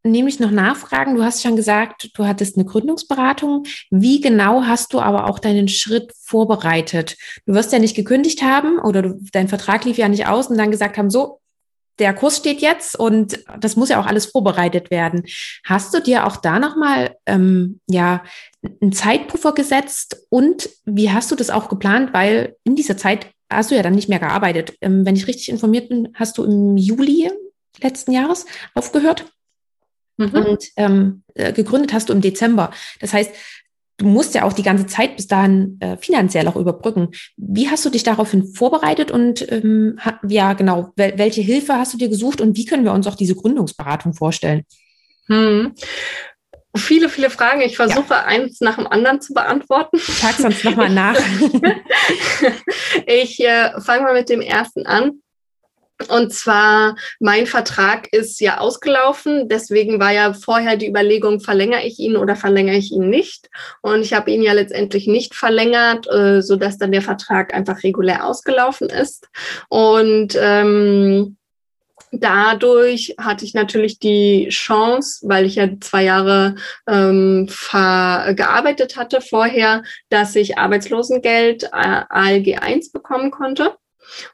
[0.03, 1.17] nämlich noch nachfragen.
[1.17, 3.65] Du hast schon gesagt, du hattest eine Gründungsberatung.
[3.91, 7.17] Wie genau hast du aber auch deinen Schritt vorbereitet?
[7.47, 10.59] Du wirst ja nicht gekündigt haben oder du, dein Vertrag lief ja nicht aus und
[10.59, 11.41] dann gesagt haben, so,
[11.99, 15.25] der Kurs steht jetzt und das muss ja auch alles vorbereitet werden.
[15.65, 18.25] Hast du dir auch da nochmal ähm, ja,
[18.81, 22.15] einen Zeitpuffer gesetzt und wie hast du das auch geplant?
[22.15, 24.75] Weil in dieser Zeit hast du ja dann nicht mehr gearbeitet.
[24.81, 27.31] Ähm, wenn ich richtig informiert bin, hast du im Juli
[27.83, 29.27] letzten Jahres aufgehört
[30.17, 30.33] mhm.
[30.33, 32.71] und ähm, äh, gegründet hast du im Dezember.
[33.01, 33.33] Das heißt,
[34.01, 37.09] du musst ja auch die ganze Zeit bis dahin äh, finanziell auch überbrücken.
[37.37, 41.99] Wie hast du dich daraufhin vorbereitet und ähm, ja, genau, wel welche Hilfe hast du
[41.99, 44.65] dir gesucht und wie können wir uns auch diese Gründungsberatung vorstellen?
[45.27, 45.75] Hm.
[46.77, 47.63] Viele, viele Fragen.
[47.63, 48.25] Ich versuche ja.
[48.25, 49.99] eins nach dem anderen zu beantworten.
[49.99, 51.17] Sag sonst nochmal nach.
[53.07, 55.21] ich äh, fange mal mit dem ersten an.
[56.09, 59.49] Und zwar, mein Vertrag ist ja ausgelaufen.
[59.49, 63.51] Deswegen war ja vorher die Überlegung, verlängere ich ihn oder verlängere ich ihn nicht.
[63.83, 68.25] Und ich habe ihn ja letztendlich nicht verlängert, äh, sodass dann der Vertrag einfach regulär
[68.27, 69.29] ausgelaufen ist.
[69.69, 71.37] Und ähm,
[72.13, 76.57] dadurch hatte ich natürlich die Chance, weil ich ja zwei Jahre
[76.89, 83.77] ähm, gearbeitet hatte vorher, dass ich Arbeitslosengeld äh, ALG 1 bekommen konnte.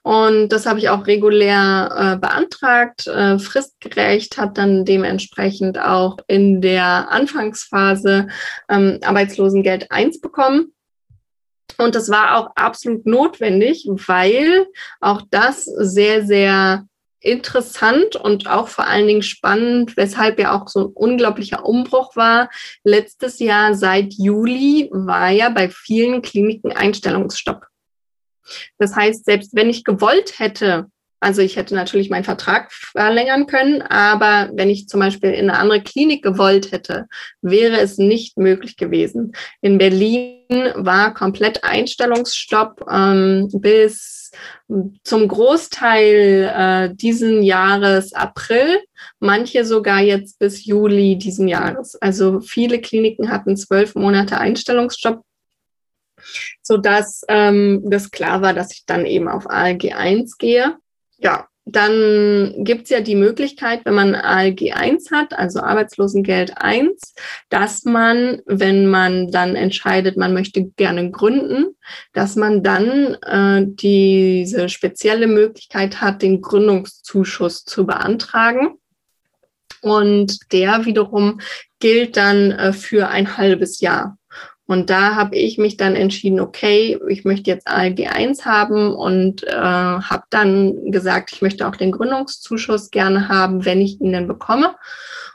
[0.03, 6.61] Und das habe ich auch regulär äh, beantragt, äh, fristgerecht, habe dann dementsprechend auch in
[6.61, 8.29] der Anfangsphase
[8.69, 10.73] ähm, Arbeitslosengeld 1 bekommen.
[11.79, 14.67] Und das war auch absolut notwendig, weil
[15.01, 16.87] auch das sehr, sehr
[17.21, 22.49] interessant und auch vor allen Dingen spannend, weshalb ja auch so ein unglaublicher Umbruch war.
[22.85, 27.67] Letztes Jahr seit Juli war ja bei vielen Kliniken Einstellungsstopp.
[28.79, 30.87] Das heißt, selbst wenn ich gewollt hätte,
[31.21, 35.59] also ich hätte natürlich meinen Vertrag verlängern können, aber wenn ich zum Beispiel in eine
[35.59, 37.07] andere Klinik gewollt hätte,
[37.41, 39.33] wäre es nicht möglich gewesen.
[39.63, 44.31] In Berlin war komplett Einstellungsstopp ähm, bis
[45.05, 48.81] zum Großteil äh, diesen Jahres April,
[49.19, 51.97] manche sogar jetzt bis Juli diesen Jahres.
[51.97, 55.23] Also viele Kliniken hatten zwölf Monate Einstellungsstopp
[56.63, 60.77] so dass ähm, das klar war, dass ich dann eben auf ALG 1 gehe.
[61.19, 67.15] Ja, dann gibt's ja die Möglichkeit, wenn man ALG 1 hat, also Arbeitslosengeld 1,
[67.49, 71.75] dass man, wenn man dann entscheidet, man möchte gerne gründen,
[72.13, 78.79] dass man dann äh, diese spezielle Möglichkeit hat, den Gründungszuschuss zu beantragen.
[79.83, 81.41] Und der wiederum
[81.81, 84.16] gilt dann äh, für ein halbes Jahr.
[84.67, 89.45] Und da habe ich mich dann entschieden, okay, ich möchte jetzt ALG 1 haben und
[89.45, 94.27] äh, habe dann gesagt, ich möchte auch den Gründungszuschuss gerne haben, wenn ich ihn denn
[94.27, 94.75] bekomme.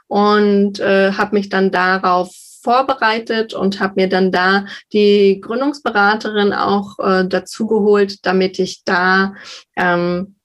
[0.06, 2.30] Und äh, habe mich dann darauf
[2.62, 9.34] vorbereitet und habe mir dann da die Gründungsberaterin auch äh, dazu geholt, damit ich da
[9.76, 10.36] ähm,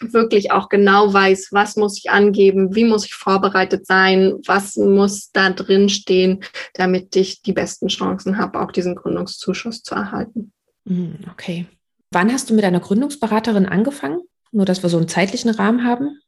[0.00, 5.30] wirklich auch genau weiß, was muss ich angeben, wie muss ich vorbereitet sein, was muss
[5.32, 6.42] da drin stehen,
[6.74, 10.52] damit ich die besten Chancen habe, auch diesen Gründungszuschuss zu erhalten.
[10.86, 11.66] Hm, okay.
[12.10, 14.22] Wann hast du mit deiner Gründungsberaterin angefangen?
[14.52, 16.18] Nur, dass wir so einen zeitlichen Rahmen haben.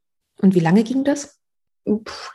[0.41, 1.41] Und wie lange ging das?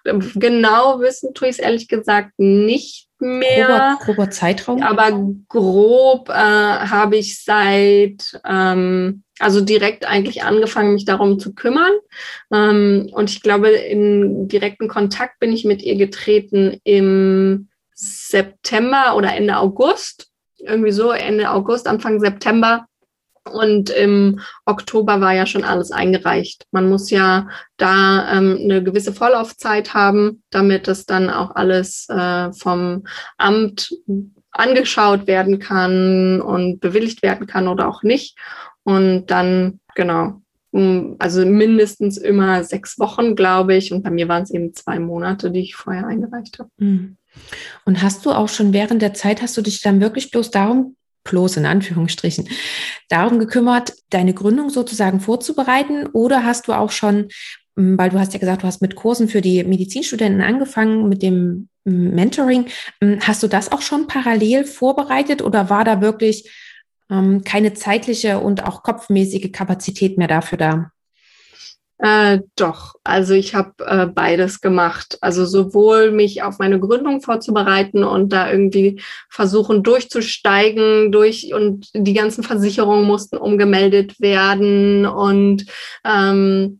[0.04, 3.68] Genau wissen tue ich es ehrlich gesagt nicht mehr.
[3.68, 4.82] Grober, grober Zeitraum?
[4.84, 5.12] Aber
[5.48, 11.94] grob äh, habe ich seit, ähm, also direkt eigentlich angefangen, mich darum zu kümmern.
[12.52, 19.36] Ähm, und ich glaube, in direkten Kontakt bin ich mit ihr getreten im September oder
[19.36, 20.28] Ende August.
[20.58, 22.87] Irgendwie so, Ende August, Anfang September
[23.52, 26.66] und im Oktober war ja schon alles eingereicht.
[26.72, 32.52] Man muss ja da ähm, eine gewisse Vorlaufzeit haben, damit es dann auch alles äh,
[32.54, 33.06] vom
[33.38, 33.94] Amt
[34.52, 38.38] angeschaut werden kann und bewilligt werden kann oder auch nicht.
[38.84, 40.42] Und dann, genau,
[41.20, 43.92] also mindestens immer sechs Wochen, glaube ich.
[43.94, 46.70] Und bei mir waren es eben zwei Monate, die ich vorher eingereicht habe.
[46.80, 47.18] Hm.
[47.86, 50.97] Und hast du auch schon während der Zeit, hast du dich dann wirklich bloß darum
[51.30, 52.50] bloß in Anführungsstrichen,
[53.10, 56.08] darum gekümmert, deine Gründung sozusagen vorzubereiten?
[56.08, 57.30] Oder hast du auch schon,
[57.78, 61.22] hm, weil du hast ja gesagt, du hast mit Kursen für die Medizinstudenten angefangen, mit
[61.22, 62.66] dem hm, Mentoring,
[63.02, 66.50] hm, hast du das auch schon parallel vorbereitet oder war da wirklich
[67.10, 70.92] ähm, keine zeitliche und auch kopfmäßige Kapazität mehr dafür da?
[72.00, 75.18] Äh, doch, also ich habe äh, beides gemacht.
[75.22, 82.14] Also sowohl mich auf meine Gründung vorzubereiten und da irgendwie versuchen durchzusteigen, durch und die
[82.14, 85.66] ganzen Versicherungen mussten umgemeldet werden und
[86.06, 86.80] ähm,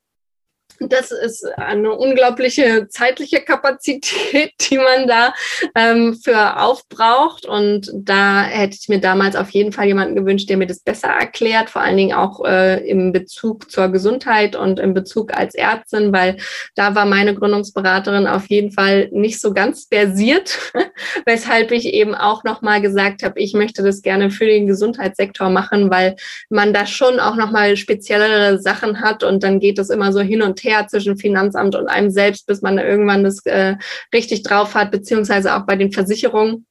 [0.80, 5.34] das ist eine unglaubliche zeitliche Kapazität, die man da
[5.76, 7.46] ähm, für aufbraucht.
[7.46, 11.10] Und da hätte ich mir damals auf jeden Fall jemanden gewünscht, der mir das besser
[11.10, 16.14] erklärt, vor allen Dingen auch äh, im Bezug zur Gesundheit und im Bezug als Ärztin,
[16.14, 16.38] weil
[16.76, 20.58] da war meine Gründungsberaterin auf jeden Fall nicht so ganz versiert,
[21.26, 25.90] weshalb ich eben auch nochmal gesagt habe, ich möchte das gerne für den Gesundheitssektor machen,
[25.90, 26.16] weil
[26.50, 30.42] man da schon auch nochmal speziellere Sachen hat und dann geht es immer so hin
[30.42, 33.76] und her her zwischen Finanzamt und einem selbst, bis man irgendwann das äh,
[34.14, 36.66] richtig drauf hat, beziehungsweise auch bei den Versicherungen.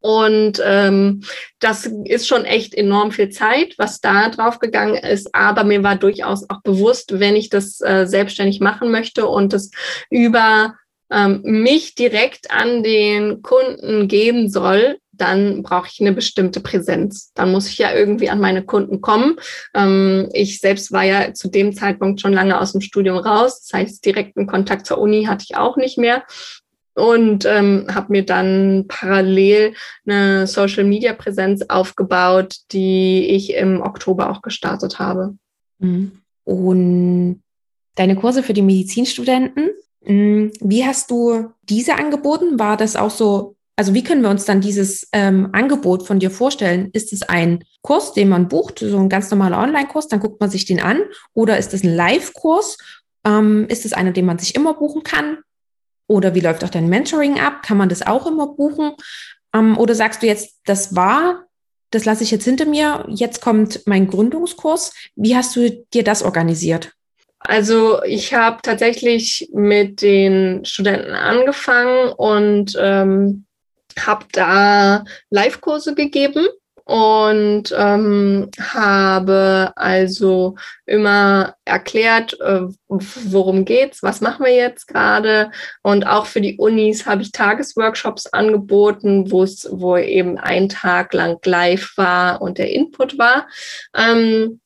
[0.00, 1.22] Und ähm,
[1.58, 5.34] das ist schon echt enorm viel Zeit, was da drauf gegangen ist.
[5.34, 9.70] Aber mir war durchaus auch bewusst, wenn ich das äh, selbstständig machen möchte und das
[10.08, 10.74] über
[11.10, 17.32] ähm, mich direkt an den Kunden geben soll, dann brauche ich eine bestimmte Präsenz.
[17.34, 19.36] Dann muss ich ja irgendwie an meine Kunden kommen.
[19.74, 23.62] Ähm, ich selbst war ja zu dem Zeitpunkt schon lange aus dem Studium raus.
[23.62, 26.24] Das heißt, direkten Kontakt zur Uni hatte ich auch nicht mehr
[26.94, 29.74] und ähm, habe mir dann parallel
[30.06, 35.36] eine Social-Media-Präsenz aufgebaut, die ich im Oktober auch gestartet habe.
[35.78, 36.12] Mhm.
[36.44, 37.42] Und
[37.94, 39.70] deine Kurse für die Medizinstudenten,
[40.02, 42.58] hm, wie hast du diese angeboten?
[42.58, 46.30] War das auch so also wie können wir uns dann dieses ähm, Angebot von dir
[46.30, 46.90] vorstellen?
[46.92, 50.50] Ist es ein Kurs, den man bucht, so ein ganz normaler Online-Kurs, dann guckt man
[50.50, 51.00] sich den an?
[51.32, 52.76] Oder ist es ein Live-Kurs?
[53.24, 55.38] Ähm, ist es einer, den man sich immer buchen kann?
[56.06, 57.62] Oder wie läuft auch dein Mentoring ab?
[57.62, 58.92] Kann man das auch immer buchen?
[59.54, 61.46] Ähm, oder sagst du jetzt, das war,
[61.90, 64.92] das lasse ich jetzt hinter mir, jetzt kommt mein Gründungskurs.
[65.16, 66.92] Wie hast du dir das organisiert?
[67.38, 73.46] Also ich habe tatsächlich mit den Studenten angefangen und ähm,
[74.06, 76.46] habe da Live-Kurse gegeben
[76.90, 85.52] und ähm, habe also immer erklärt, äh, worum geht's, was machen wir jetzt gerade.
[85.82, 91.14] Und auch für die Unis habe ich Tagesworkshops angeboten, wo es, wo eben ein Tag
[91.14, 93.46] lang live war und der Input war.
[93.96, 94.60] Ähm,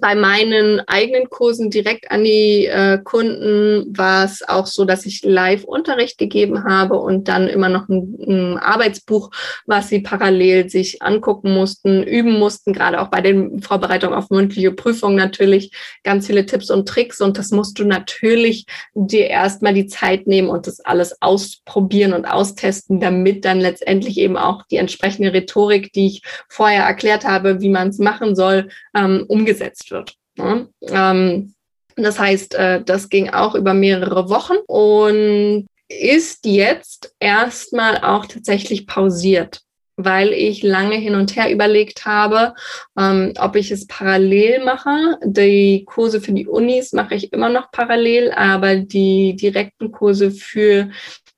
[0.00, 5.22] bei meinen eigenen Kursen direkt an die äh, Kunden war es auch so, dass ich
[5.24, 9.30] Live-Unterricht gegeben habe und dann immer noch ein, ein, Arbeitsbuch,
[9.66, 14.70] was sie parallel sich angucken mussten, üben mussten, gerade auch bei den Vorbereitungen auf mündliche
[14.72, 15.72] Prüfungen natürlich
[16.04, 17.20] ganz viele Tipps und Tricks.
[17.20, 22.26] Und das musst du natürlich dir erstmal die Zeit nehmen und das alles ausprobieren und
[22.26, 27.68] austesten, damit dann letztendlich eben auch die entsprechende Rhetorik, die ich vorher erklärt habe, wie
[27.68, 30.14] man es machen soll, ähm, umgesetzt umgesetzt wird.
[30.36, 30.66] Ja?
[30.82, 31.54] Ähm,
[31.96, 38.86] das heißt, äh, das ging auch über mehrere Wochen und ist jetzt erstmal auch tatsächlich
[38.86, 39.62] pausiert,
[39.96, 42.54] weil ich lange hin und her überlegt habe,
[42.96, 45.18] ähm, ob ich es parallel mache.
[45.24, 50.90] Die Kurse für die Unis mache ich immer noch parallel, aber die direkten Kurse für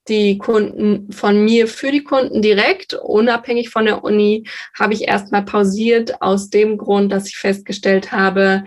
[0.09, 4.45] die Kunden von mir für die Kunden direkt, unabhängig von der Uni,
[4.79, 8.65] habe ich erstmal pausiert aus dem Grund, dass ich festgestellt habe,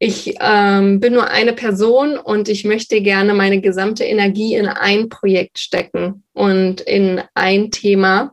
[0.00, 5.08] ich ähm, bin nur eine Person und ich möchte gerne meine gesamte Energie in ein
[5.08, 8.32] Projekt stecken und in ein Thema.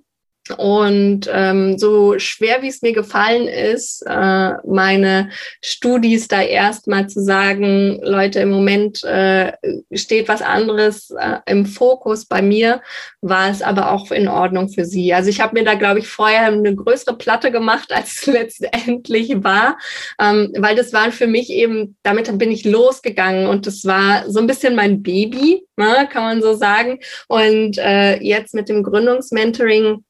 [0.58, 5.32] Und ähm, so schwer wie es mir gefallen ist, äh, meine
[5.64, 9.54] Studis da erstmal zu sagen, Leute, im Moment äh,
[9.92, 12.82] steht was anderes äh, im Fokus bei mir,
[13.22, 15.16] war es aber auch in Ordnung für sie.
[15.16, 19.44] Also ich habe mir da, glaube ich, vorher eine größere Platte gemacht, als es letztendlich
[19.44, 19.80] war,
[20.20, 24.40] ähm, weil das war für mich eben, damit bin ich losgegangen und das war so
[24.40, 27.00] ein bisschen mein Baby, ne, kann man so sagen.
[27.28, 30.04] Und äh, jetzt mit dem Gründungsmentoring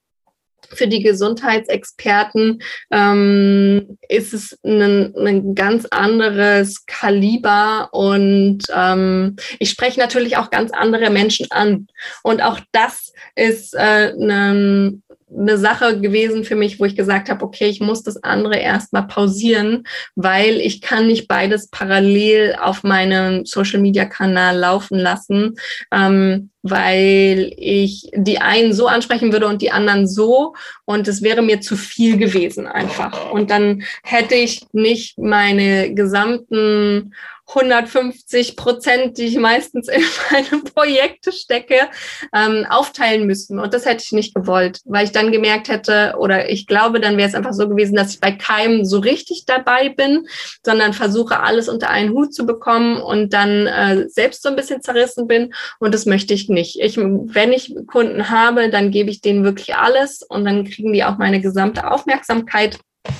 [0.74, 2.62] für die Gesundheitsexperten
[2.92, 10.72] ähm, ist es ein, ein ganz anderes Kaliber und ähm, ich spreche natürlich auch ganz
[10.72, 11.88] andere Menschen an.
[12.24, 17.44] Und auch das ist äh, ein eine Sache gewesen für mich, wo ich gesagt habe,
[17.44, 23.46] okay, ich muss das andere erstmal pausieren, weil ich kann nicht beides parallel auf meinem
[23.46, 25.56] Social-Media-Kanal laufen lassen,
[25.92, 30.54] ähm, weil ich die einen so ansprechen würde und die anderen so
[30.86, 33.32] und es wäre mir zu viel gewesen einfach.
[33.32, 37.14] Und dann hätte ich nicht meine gesamten
[37.48, 41.90] 150 Prozent, die ich meistens in meine Projekte stecke,
[42.34, 43.60] ähm, aufteilen müssen.
[43.60, 47.18] Und das hätte ich nicht gewollt, weil ich dann gemerkt hätte, oder ich glaube, dann
[47.18, 50.28] wäre es einfach so gewesen, dass ich bei keinem so richtig dabei bin,
[50.66, 54.82] sondern versuche, alles unter einen Hut zu bekommen und dann äh, selbst so ein bisschen
[54.82, 55.54] zerrissen bin.
[55.80, 56.80] Und das möchte ich nicht.
[56.80, 61.04] Ich, wenn ich Kunden habe, dann gebe ich denen wirklich alles und dann kriegen die
[61.04, 62.80] auch meine gesamte Aufmerksamkeit.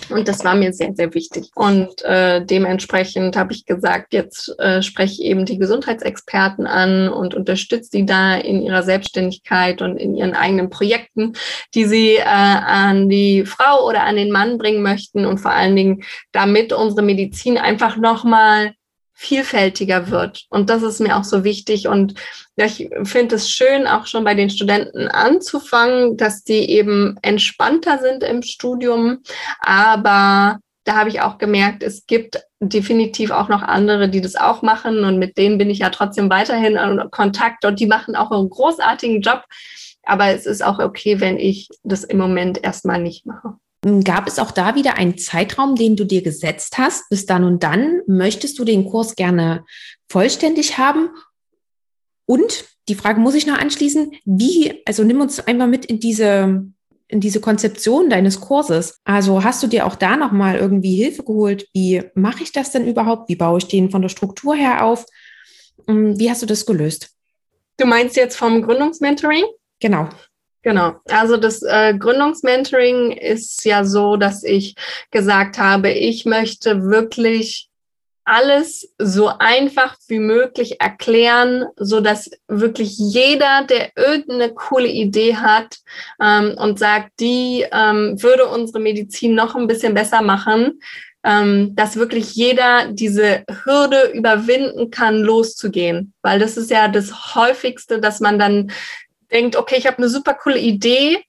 [0.10, 1.50] Und das war mir sehr, sehr wichtig.
[1.56, 7.34] Und äh, dementsprechend habe ich gesagt, jetzt äh, spreche ich eben die Gesundheitsexperten an und
[7.34, 11.34] unterstütze sie da in ihrer Selbstständigkeit und in ihren eigenen Projekten,
[11.74, 15.76] die sie äh, an die Frau oder an den Mann bringen möchten und vor allen
[15.76, 18.74] Dingen, damit unsere Medizin einfach nochmal
[19.16, 20.46] vielfältiger wird.
[20.50, 21.88] Und das ist mir auch so wichtig.
[21.88, 22.14] Und
[22.58, 28.24] ich finde es schön, auch schon bei den Studenten anzufangen, dass die eben entspannter sind
[28.24, 29.22] im Studium.
[29.60, 34.62] Aber da habe ich auch gemerkt, es gibt definitiv auch noch andere, die das auch
[34.62, 35.06] machen.
[35.06, 37.64] Und mit denen bin ich ja trotzdem weiterhin in Kontakt.
[37.66, 39.44] Und die machen auch einen großartigen Job.
[40.04, 43.56] Aber es ist auch okay, wenn ich das im Moment erstmal nicht mache.
[43.86, 47.08] Hm, gab es auch da wieder einen Zeitraum, den du dir gesetzt hast?
[47.10, 49.64] Bis dann und dann möchtest du den Kurs gerne
[50.10, 51.10] vollständig haben?
[52.26, 56.66] Und die Frage muss ich noch anschließen, wie, also nimm uns einmal mit in diese,
[57.08, 59.00] in diese Konzeption deines Kurses.
[59.04, 61.68] Also hast du dir auch da nochmal irgendwie Hilfe geholt?
[61.72, 63.30] Wie mache ich das denn überhaupt?
[63.30, 65.06] Wie baue ich den von der Struktur her auf?
[65.88, 67.12] Hm, wie hast du das gelöst?
[67.78, 69.44] Du meinst jetzt vom Gründungsmentoring?
[69.80, 70.10] Genau.
[70.66, 70.96] Genau.
[71.12, 74.76] Also das äh, Gründungsmentoring ist ja so, dass ich
[75.12, 77.70] gesagt habe, ich möchte wirklich
[78.24, 85.78] alles so einfach wie möglich erklären, so dass wirklich jeder, der irgendeine coole Idee hat
[86.20, 90.80] ähm, und sagt, die ähm, würde unsere Medizin noch ein bisschen besser machen,
[91.24, 96.14] ähm, dass wirklich jeder diese Hürde überwinden kann, loszugehen.
[96.24, 98.72] Weil das ist ja das häufigste, dass man dann
[99.32, 101.20] denkt, okay, ich habe eine super coole Idee,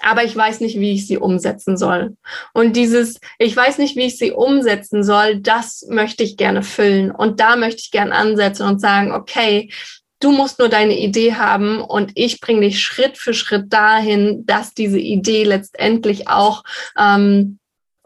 [0.00, 2.16] aber ich weiß nicht, wie ich sie umsetzen soll.
[2.52, 7.10] Und dieses, ich weiß nicht, wie ich sie umsetzen soll, das möchte ich gerne füllen.
[7.10, 9.70] Und da möchte ich gerne ansetzen und sagen, okay,
[10.18, 14.74] du musst nur deine Idee haben und ich bringe dich Schritt für Schritt dahin, dass
[14.74, 16.62] diese Idee letztendlich auch
[16.98, 17.58] ähm,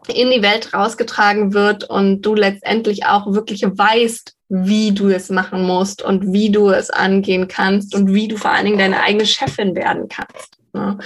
[0.09, 5.63] in die Welt rausgetragen wird und du letztendlich auch wirklich weißt, wie du es machen
[5.63, 9.25] musst und wie du es angehen kannst und wie du vor allen Dingen deine eigene
[9.25, 10.57] Chefin werden kannst.
[10.73, 10.97] Ne?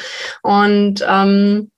[0.44, 1.72] Und ähm,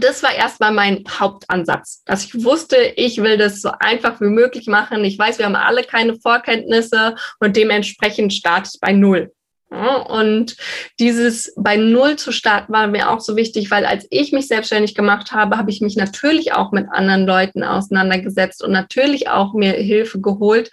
[0.00, 4.66] das war erstmal mein Hauptansatz, dass ich wusste, ich will das so einfach wie möglich
[4.66, 5.04] machen.
[5.04, 9.30] Ich weiß, wir haben alle keine Vorkenntnisse und dementsprechend starte ich bei Null.
[10.08, 10.56] Und
[10.98, 14.94] dieses bei Null zu starten war mir auch so wichtig, weil als ich mich selbstständig
[14.94, 19.72] gemacht habe, habe ich mich natürlich auch mit anderen Leuten auseinandergesetzt und natürlich auch mir
[19.72, 20.70] Hilfe geholt.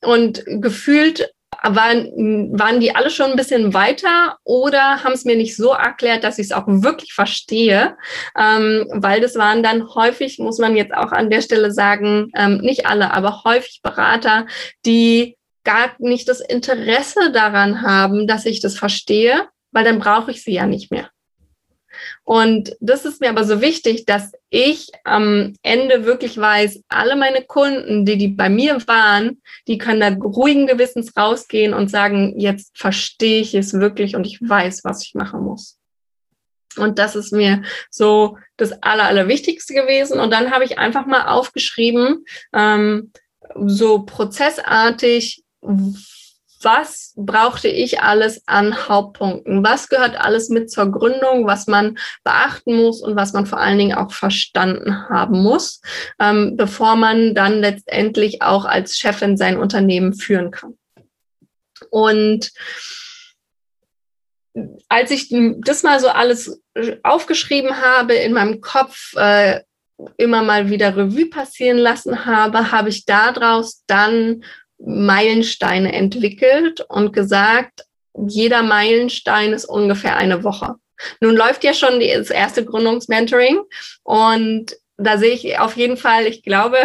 [0.00, 1.30] Und gefühlt
[1.62, 6.24] waren, waren die alle schon ein bisschen weiter oder haben es mir nicht so erklärt,
[6.24, 7.96] dass ich es auch wirklich verstehe,
[8.38, 12.58] ähm, weil das waren dann häufig, muss man jetzt auch an der Stelle sagen, ähm,
[12.58, 14.46] nicht alle, aber häufig Berater,
[14.86, 15.37] die
[15.68, 20.54] gar nicht das Interesse daran haben, dass ich das verstehe, weil dann brauche ich sie
[20.54, 21.10] ja nicht mehr.
[22.24, 27.42] Und das ist mir aber so wichtig, dass ich am Ende wirklich weiß, alle meine
[27.42, 32.78] Kunden, die, die bei mir waren, die können da ruhigen Gewissens rausgehen und sagen, jetzt
[32.78, 35.76] verstehe ich es wirklich und ich weiß, was ich machen muss.
[36.76, 40.18] Und das ist mir so das Aller, Allerwichtigste gewesen.
[40.18, 43.12] Und dann habe ich einfach mal aufgeschrieben, ähm,
[43.66, 45.42] so prozessartig,
[46.62, 49.64] was brauchte ich alles an Hauptpunkten?
[49.64, 53.78] Was gehört alles mit zur Gründung, was man beachten muss und was man vor allen
[53.78, 55.80] Dingen auch verstanden haben muss,
[56.20, 60.76] ähm, bevor man dann letztendlich auch als Chefin sein Unternehmen führen kann?
[61.90, 62.50] Und
[64.88, 65.28] als ich
[65.58, 66.60] das mal so alles
[67.04, 69.60] aufgeschrieben habe in meinem Kopf, äh,
[70.16, 74.44] immer mal wieder Revue passieren lassen habe, habe ich daraus dann
[74.78, 77.84] Meilensteine entwickelt und gesagt,
[78.26, 80.76] jeder Meilenstein ist ungefähr eine Woche.
[81.20, 83.60] Nun läuft ja schon das erste Gründungsmentoring
[84.02, 86.78] und da sehe ich auf jeden Fall, ich glaube,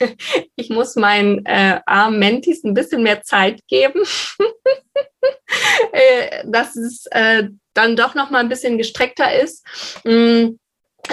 [0.56, 4.00] ich muss meinen äh, armen Mentis ein bisschen mehr Zeit geben,
[5.92, 9.66] äh, dass es äh, dann doch noch mal ein bisschen gestreckter ist.
[10.04, 10.56] Mm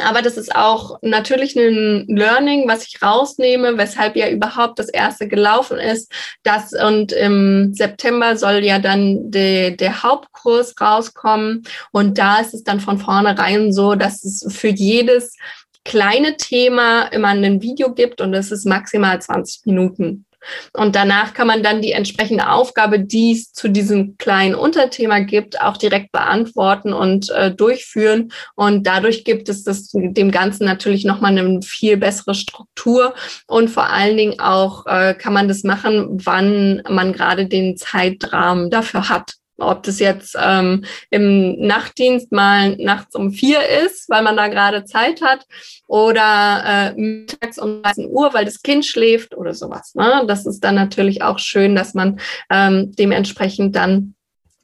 [0.04, 5.28] aber das ist auch natürlich ein Learning, was ich rausnehme, weshalb ja überhaupt das erste
[5.28, 6.12] gelaufen ist.
[6.44, 11.64] Das und im September soll ja dann de, der Hauptkurs rauskommen.
[11.92, 15.36] Und da ist es dann von vornherein so, dass es für jedes
[15.84, 20.26] kleine Thema immer ein Video gibt und es ist maximal 20 Minuten.
[20.74, 25.62] Und danach kann man dann die entsprechende Aufgabe, die es zu diesem kleinen Unterthema gibt,
[25.62, 28.32] auch direkt beantworten und äh, durchführen.
[28.56, 33.14] Und dadurch gibt es das, dem Ganzen natürlich nochmal eine viel bessere Struktur.
[33.48, 38.70] Und vor allen Dingen auch äh, kann man das machen, wann man gerade den Zeitrahmen
[38.70, 39.36] dafür hat.
[39.58, 44.86] Ob das jetzt ähm, im Nachtdienst mal nachts um vier ist, weil man da gerade
[44.86, 45.46] Zeit hat,
[45.88, 49.94] oder äh, mittags um 13 Uhr, weil das Kind schläft oder sowas.
[49.96, 50.24] Ne?
[50.28, 54.16] Das ist dann natürlich auch schön, dass man ähm, dementsprechend dann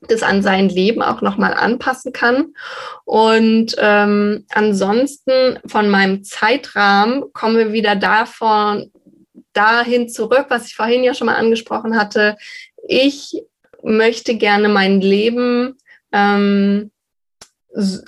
[0.08, 2.54] das an sein Leben auch nochmal anpassen kann.
[3.06, 8.92] Und ähm, ansonsten von meinem Zeitrahmen kommen wir wieder davon
[9.54, 12.36] dahin zurück, was ich vorhin ja schon mal angesprochen hatte.
[12.88, 13.44] Ich
[13.84, 15.78] möchte gerne mein Leben
[16.12, 16.92] ähm,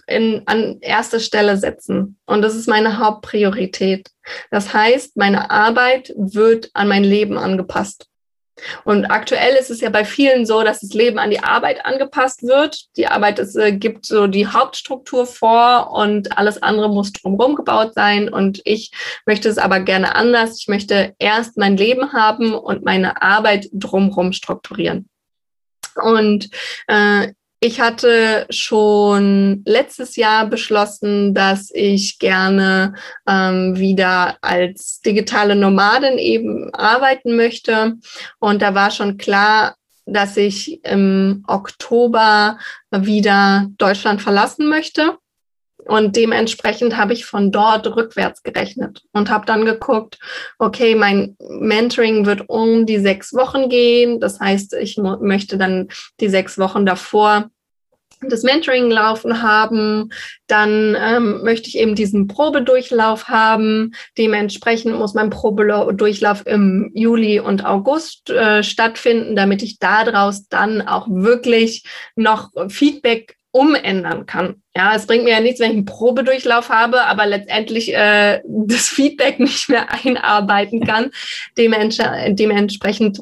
[0.08, 2.18] in, an erste Stelle setzen.
[2.26, 4.10] Und das ist meine Hauptpriorität.
[4.52, 8.08] Das heißt, meine Arbeit wird an mein Leben angepasst.
[8.84, 12.44] Und aktuell ist es ja bei vielen so, dass das Leben an die Arbeit angepasst
[12.44, 12.86] wird.
[12.98, 17.94] Die Arbeit ist, äh, gibt so die Hauptstruktur vor und alles andere muss drumherum gebaut
[17.96, 18.30] sein.
[18.30, 18.92] Und ich
[19.26, 20.60] möchte es aber gerne anders.
[20.60, 25.10] Ich möchte erst mein Leben haben und meine Arbeit drumherum strukturieren.
[26.02, 26.50] Und
[26.88, 27.34] äh,
[27.66, 36.74] ich hatte schon letztes Jahr beschlossen, dass ich gerne ähm, wieder als digitale Nomadin eben
[36.74, 37.94] arbeiten möchte.
[38.40, 39.76] Und da war schon klar,
[40.06, 42.58] dass ich im Oktober
[42.92, 45.18] wieder Deutschland verlassen möchte.
[45.86, 50.18] Und dementsprechend habe ich von dort rückwärts gerechnet und habe dann geguckt,
[50.60, 54.20] okay, mein Mentoring wird um die sechs Wochen gehen.
[54.20, 57.50] Das heißt, ich möchte dann die sechs Wochen davor
[58.30, 60.10] das Mentoring laufen haben,
[60.48, 63.94] dann ähm, möchte ich eben diesen Probedurchlauf haben.
[64.18, 71.08] Dementsprechend muss mein Probedurchlauf im Juli und August äh, stattfinden, damit ich daraus dann auch
[71.10, 71.84] wirklich
[72.16, 74.62] noch Feedback umändern kann.
[74.76, 78.90] Ja, es bringt mir ja nichts, wenn ich einen Probedurchlauf habe, aber letztendlich äh, das
[78.90, 81.12] Feedback nicht mehr einarbeiten kann.
[81.58, 81.98] Dements
[82.30, 83.22] dementsprechend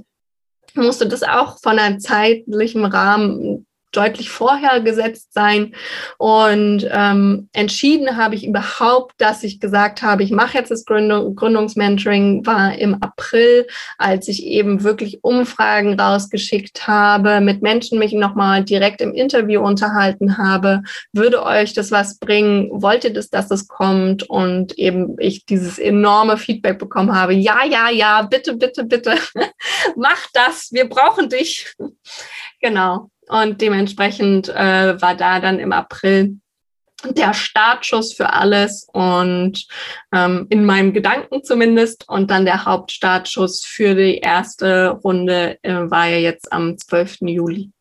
[0.73, 5.73] musste das auch von einem zeitlichen Rahmen deutlich vorher gesetzt sein.
[6.17, 11.35] Und ähm, entschieden habe ich überhaupt, dass ich gesagt habe, ich mache jetzt das Gründung,
[11.35, 13.67] Gründungsmentoring, war im April,
[13.97, 20.37] als ich eben wirklich Umfragen rausgeschickt habe, mit Menschen mich nochmal direkt im Interview unterhalten
[20.37, 20.81] habe.
[21.13, 22.69] Würde euch das was bringen?
[22.71, 24.23] Wollt ihr das, dass das kommt?
[24.29, 27.33] Und eben ich dieses enorme Feedback bekommen habe.
[27.33, 29.15] Ja, ja, ja, bitte, bitte, bitte,
[29.95, 30.69] mach das.
[30.71, 31.75] Wir brauchen dich.
[32.61, 33.09] genau.
[33.31, 36.41] Und dementsprechend äh, war da dann im April
[37.05, 39.65] der Startschuss für alles und
[40.13, 42.09] ähm, in meinem Gedanken zumindest.
[42.09, 47.21] Und dann der Hauptstartschuss für die erste Runde äh, war ja jetzt am 12.
[47.21, 47.71] Juli.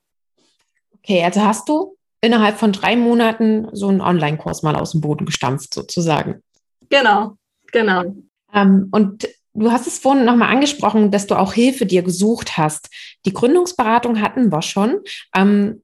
[0.99, 5.27] Okay, also hast du innerhalb von drei Monaten so einen Online-Kurs mal aus dem Boden
[5.27, 6.45] gestampft, sozusagen.
[6.91, 7.37] Genau,
[7.73, 8.05] genau.
[8.55, 9.27] Ähm, und
[9.61, 12.89] Du hast es vorhin nochmal angesprochen, dass du auch Hilfe dir gesucht hast.
[13.27, 15.01] Die Gründungsberatung hatten wir schon.
[15.37, 15.83] Ähm,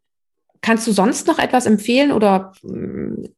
[0.63, 3.29] kannst du sonst noch etwas empfehlen oder äh,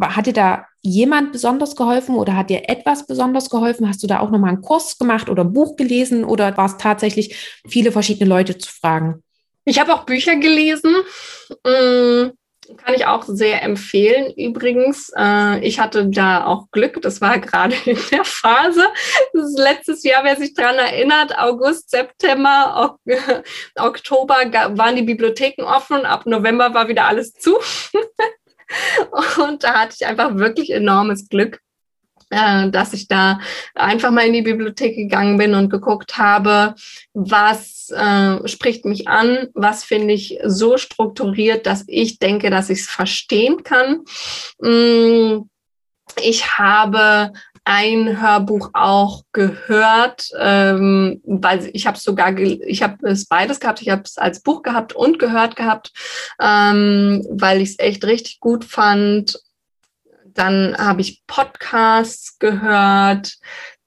[0.00, 3.88] hat dir da jemand besonders geholfen oder hat dir etwas besonders geholfen?
[3.88, 6.76] Hast du da auch nochmal einen Kurs gemacht oder ein Buch gelesen oder war es
[6.76, 9.24] tatsächlich viele verschiedene Leute zu fragen?
[9.64, 10.94] Ich habe auch Bücher gelesen.
[11.66, 12.37] Mm,
[12.76, 14.32] kann ich auch sehr empfehlen.
[14.36, 17.00] Übrigens, äh, ich hatte da auch Glück.
[17.02, 18.84] Das war gerade in der Phase.
[19.32, 23.44] Das letztes Jahr, wer sich daran erinnert, August, September, ok
[23.76, 27.56] Oktober waren die Bibliotheken offen ab November war wieder alles zu.
[29.42, 31.60] und da hatte ich einfach wirklich enormes Glück
[32.30, 33.40] äh, dass ich da
[33.74, 36.74] einfach mal in die Bibliothek gegangen bin und geguckt habe,
[37.14, 42.80] was äh, spricht mich an, was finde ich so strukturiert, dass ich denke, dass ich
[42.80, 44.04] es verstehen kann.
[44.60, 45.48] Mm,
[46.22, 47.32] ich habe
[47.64, 53.90] ein Hörbuch auch gehört, ähm, weil ich habe sogar, ich habe es beides gehabt, ich
[53.90, 55.92] habe es als Buch gehabt und gehört gehabt,
[56.40, 59.38] ähm, weil ich es echt richtig gut fand
[60.38, 63.34] dann habe ich Podcasts gehört.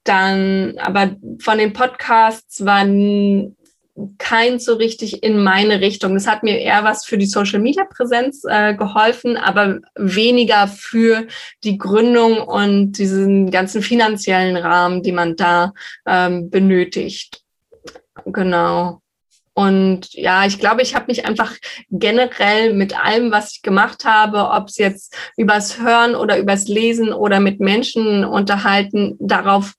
[0.04, 3.56] Dann, aber von den Podcasts waren
[4.18, 6.14] kein so richtig in meine Richtung.
[6.14, 11.26] Das hat mir eher was für die Social Media Präsenz äh, geholfen, aber weniger für
[11.62, 15.72] die Gründung und diesen ganzen finanziellen Rahmen, die man da
[16.06, 17.42] ähm, benötigt.
[18.24, 19.01] Genau.
[19.54, 21.52] Und ja, ich glaube, ich habe mich einfach
[21.90, 27.12] generell mit allem, was ich gemacht habe, ob es jetzt übers Hören oder übers Lesen
[27.12, 29.74] oder mit Menschen unterhalten, darauf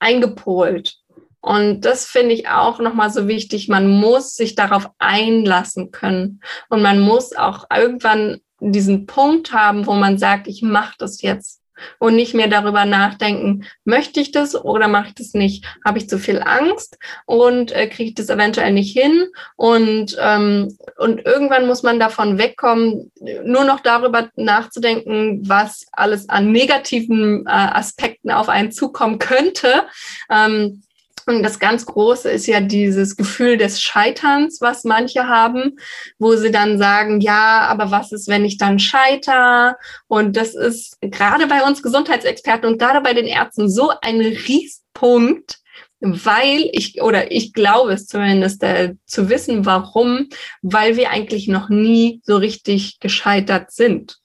[0.00, 0.96] eingepolt.
[1.40, 3.68] Und das finde ich auch nochmal so wichtig.
[3.68, 6.40] Man muss sich darauf einlassen können.
[6.68, 11.61] Und man muss auch irgendwann diesen Punkt haben, wo man sagt, ich mache das jetzt.
[11.98, 15.64] Und nicht mehr darüber nachdenken, möchte ich das oder mache ich das nicht?
[15.84, 19.26] Habe ich zu viel Angst und äh, kriege ich das eventuell nicht hin?
[19.56, 23.12] Und, ähm, und irgendwann muss man davon wegkommen,
[23.44, 29.84] nur noch darüber nachzudenken, was alles an negativen äh, Aspekten auf einen zukommen könnte.
[30.30, 30.82] Ähm,
[31.26, 35.76] und das ganz Große ist ja dieses Gefühl des Scheiterns, was manche haben,
[36.18, 39.76] wo sie dann sagen, ja, aber was ist, wenn ich dann scheiter?
[40.08, 45.60] Und das ist gerade bei uns Gesundheitsexperten und gerade bei den Ärzten so ein Riesenpunkt,
[46.00, 50.28] weil ich, oder ich glaube es zumindest, äh, zu wissen, warum,
[50.60, 54.18] weil wir eigentlich noch nie so richtig gescheitert sind.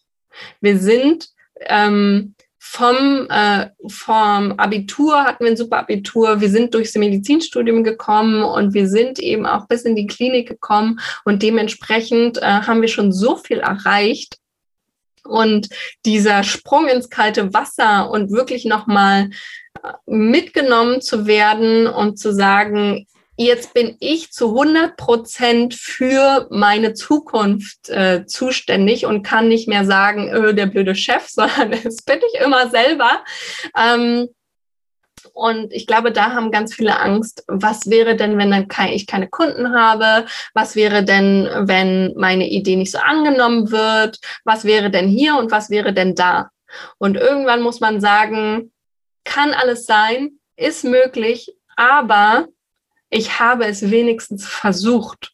[0.60, 1.30] Wir sind
[1.62, 2.36] ähm,
[2.70, 6.42] vom, äh, vom Abitur hatten wir ein super Abitur.
[6.42, 11.00] Wir sind durchs Medizinstudium gekommen und wir sind eben auch bis in die Klinik gekommen
[11.24, 14.38] und dementsprechend äh, haben wir schon so viel erreicht.
[15.24, 15.70] Und
[16.06, 19.30] dieser Sprung ins kalte Wasser und wirklich nochmal
[19.82, 23.08] äh, mitgenommen zu werden und zu sagen,
[23.38, 29.86] jetzt bin ich zu 100 Prozent für meine Zukunft äh, zuständig und kann nicht mehr
[29.86, 33.24] sagen, öh, der blöde Chef, sondern das bin ich immer selber.
[33.78, 34.28] Ähm,
[35.34, 39.28] und ich glaube, da haben ganz viele Angst, was wäre denn, wenn dann ich keine
[39.28, 40.26] Kunden habe?
[40.54, 44.20] Was wäre denn, wenn meine Idee nicht so angenommen wird?
[44.46, 46.50] Was wäre denn hier und was wäre denn da?
[46.98, 48.72] Und irgendwann muss man sagen,
[49.26, 52.48] kann alles sein, ist möglich, aber
[53.10, 55.34] ich habe es wenigstens versucht.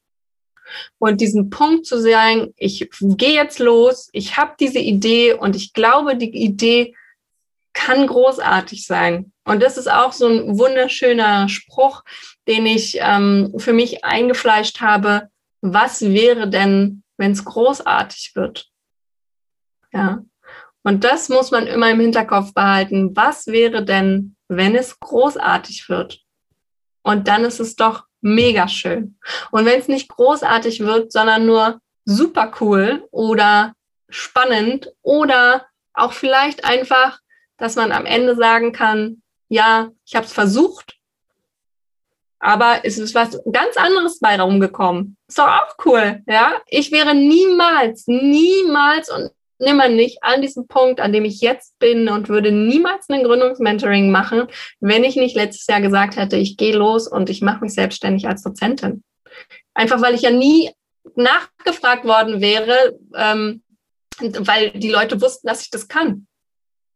[0.98, 5.74] Und diesen Punkt zu sagen, ich gehe jetzt los, ich habe diese Idee und ich
[5.74, 6.96] glaube, die Idee
[7.74, 9.32] kann großartig sein.
[9.46, 12.04] Und das ist auch so ein wunderschöner Spruch,
[12.48, 15.30] den ich ähm, für mich eingefleischt habe.
[15.62, 18.70] Was wäre denn, wenn es großartig wird?
[19.92, 20.24] Ja.
[20.84, 23.16] Und das muss man immer im Hinterkopf behalten.
[23.16, 26.23] Was wäre denn, wenn es großartig wird?
[27.04, 29.18] Und dann ist es doch mega schön.
[29.52, 33.74] Und wenn es nicht großartig wird, sondern nur super cool oder
[34.10, 37.20] spannend oder auch vielleicht einfach,
[37.58, 40.96] dass man am Ende sagen kann, ja, ich habe es versucht,
[42.40, 45.16] aber es ist was ganz anderes bei rumgekommen.
[45.28, 46.62] Ist doch auch cool, ja?
[46.68, 49.32] Ich wäre niemals, niemals und
[49.64, 54.12] nimmer nicht an diesem Punkt, an dem ich jetzt bin und würde niemals ein Gründungsmentoring
[54.12, 54.48] machen,
[54.80, 58.28] wenn ich nicht letztes Jahr gesagt hätte, ich gehe los und ich mache mich selbstständig
[58.28, 59.04] als Dozentin.
[59.74, 60.72] Einfach weil ich ja nie
[61.16, 63.64] nachgefragt worden wäre, ähm,
[64.20, 66.28] weil die Leute wussten, dass ich das kann.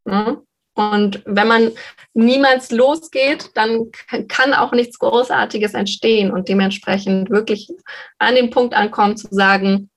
[0.06, 0.44] Mhm.
[0.78, 1.72] Und wenn man
[2.14, 3.92] niemals losgeht, dann
[4.28, 7.68] kann auch nichts Großartiges entstehen und dementsprechend wirklich
[8.20, 9.90] an den Punkt ankommen zu sagen,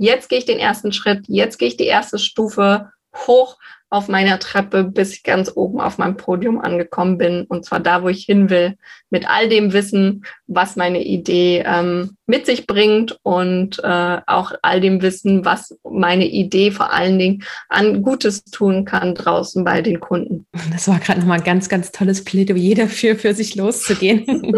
[0.00, 2.90] jetzt gehe ich den ersten Schritt, jetzt gehe ich die erste Stufe
[3.26, 3.58] hoch
[3.92, 7.42] auf meiner Treppe, bis ich ganz oben auf meinem Podium angekommen bin.
[7.42, 8.76] Und zwar da, wo ich hin will,
[9.10, 14.80] mit all dem Wissen, was meine Idee ähm, mit sich bringt und äh, auch all
[14.80, 19.98] dem Wissen, was meine Idee vor allen Dingen an Gutes tun kann draußen bei den
[19.98, 20.46] Kunden.
[20.72, 24.24] Das war gerade nochmal ein ganz, ganz tolles Plädoyer dafür, für sich loszugehen.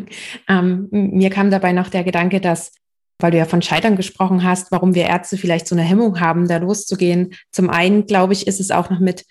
[0.48, 2.72] ähm, mir kam dabei noch der Gedanke, dass
[3.18, 6.48] weil du ja von Scheitern gesprochen hast, warum wir Ärzte vielleicht so eine Hemmung haben,
[6.48, 7.34] da loszugehen.
[7.50, 9.24] Zum einen, glaube ich, ist es auch noch mit,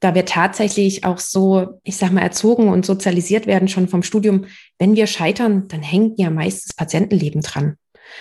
[0.00, 4.46] da wir tatsächlich auch so, ich sag mal, erzogen und sozialisiert werden schon vom Studium,
[4.78, 7.76] wenn wir scheitern, dann hängt ja meist das Patientenleben dran.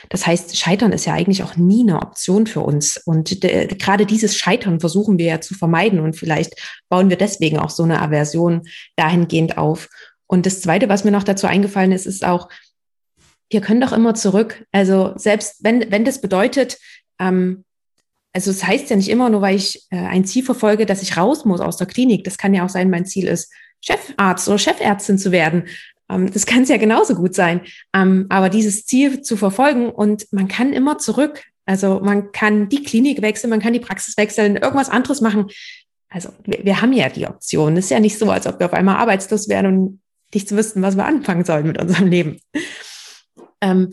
[0.09, 2.97] Das heißt, Scheitern ist ja eigentlich auch nie eine Option für uns.
[3.05, 7.69] Und gerade dieses Scheitern versuchen wir ja zu vermeiden und vielleicht bauen wir deswegen auch
[7.69, 8.63] so eine Aversion
[8.95, 9.89] dahingehend auf.
[10.27, 12.49] Und das Zweite, was mir noch dazu eingefallen ist, ist auch,
[13.49, 14.65] wir können doch immer zurück.
[14.71, 16.77] Also selbst wenn, wenn das bedeutet,
[17.19, 17.63] ähm,
[18.33, 21.01] also es das heißt ja nicht immer nur, weil ich äh, ein Ziel verfolge, dass
[21.01, 22.23] ich raus muss aus der Klinik.
[22.25, 25.67] Das kann ja auch sein, mein Ziel ist, Chefarzt oder Chefärztin zu werden.
[26.09, 27.61] Ähm, das kann es ja genauso gut sein.
[27.93, 31.43] Ähm, aber dieses Ziel zu verfolgen und man kann immer zurück.
[31.65, 35.47] Also man kann die Klinik wechseln, man kann die Praxis wechseln, irgendwas anderes machen.
[36.09, 37.77] Also wir, wir haben ja die Option.
[37.77, 40.01] Es ist ja nicht so, als ob wir auf einmal arbeitslos wären und
[40.33, 42.39] nicht zu wissen, was wir anfangen sollen mit unserem Leben.
[43.65, 43.89] Ähm,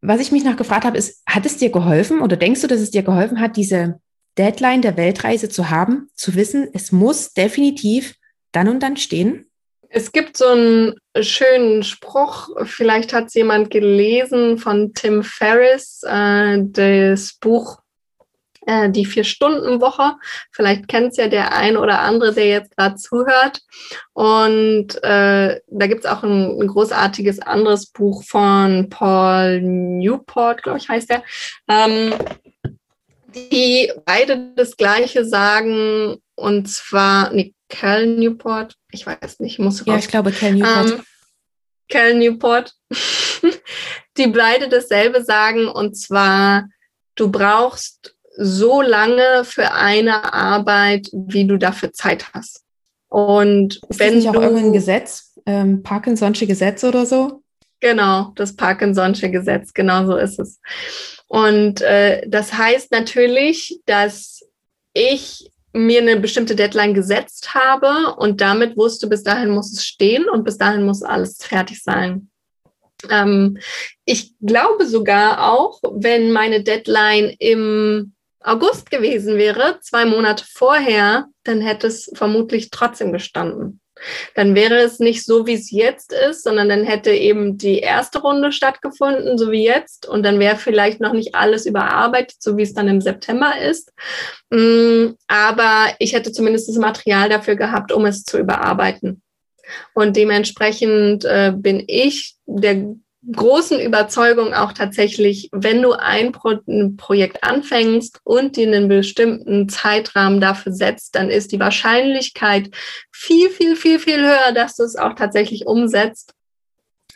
[0.00, 2.80] was ich mich noch gefragt habe, ist, hat es dir geholfen oder denkst du, dass
[2.80, 4.00] es dir geholfen hat, diese
[4.36, 8.16] Deadline der Weltreise zu haben, zu wissen, es muss definitiv
[8.50, 9.46] dann und dann stehen?
[9.88, 16.58] Es gibt so einen schönen Spruch, vielleicht hat es jemand gelesen von Tim Ferriss, äh,
[16.62, 17.81] das Buch
[18.66, 20.16] äh, die Vier-Stunden-Woche.
[20.50, 23.60] Vielleicht kennt es ja der ein oder andere, der jetzt gerade zuhört.
[24.12, 30.78] Und äh, da gibt es auch ein, ein, großartiges anderes Buch von Paul Newport, glaube
[30.78, 31.22] ich, heißt er.
[31.68, 32.14] Ähm,
[33.34, 39.86] die beide das Gleiche sagen, und zwar, nee, Cal Newport, ich weiß nicht, muss raus.
[39.86, 40.90] Ja, ich glaube Cal Newport.
[40.90, 41.02] Ähm,
[41.88, 42.74] Cal Newport,
[44.16, 46.68] die beide dasselbe sagen, und zwar,
[47.14, 52.62] du brauchst so lange für eine Arbeit, wie du dafür Zeit hast.
[53.08, 57.42] Und ist wenn das nicht auch irgendein Gesetz, ähm, Parkinson'sche Gesetz oder so?
[57.80, 60.60] Genau, das Parkinson'sche Gesetz, genau so ist es.
[61.26, 64.40] Und äh, das heißt natürlich, dass
[64.94, 70.28] ich mir eine bestimmte Deadline gesetzt habe und damit wusste, bis dahin muss es stehen
[70.28, 72.30] und bis dahin muss alles fertig sein.
[73.10, 73.58] Ähm,
[74.04, 78.14] ich glaube sogar auch, wenn meine Deadline im
[78.44, 83.80] August gewesen wäre, zwei Monate vorher, dann hätte es vermutlich trotzdem gestanden.
[84.34, 88.20] Dann wäre es nicht so, wie es jetzt ist, sondern dann hätte eben die erste
[88.20, 90.08] Runde stattgefunden, so wie jetzt.
[90.08, 93.92] Und dann wäre vielleicht noch nicht alles überarbeitet, so wie es dann im September ist.
[94.50, 99.22] Mm, aber ich hätte zumindest das Material dafür gehabt, um es zu überarbeiten.
[99.94, 102.94] Und dementsprechend äh, bin ich der
[103.30, 109.68] großen Überzeugung auch tatsächlich, wenn du ein, Pro ein, Projekt anfängst und dir einen bestimmten
[109.68, 112.70] Zeitrahmen dafür setzt, dann ist die Wahrscheinlichkeit
[113.12, 116.34] viel, viel, viel, viel höher, dass du es auch tatsächlich umsetzt,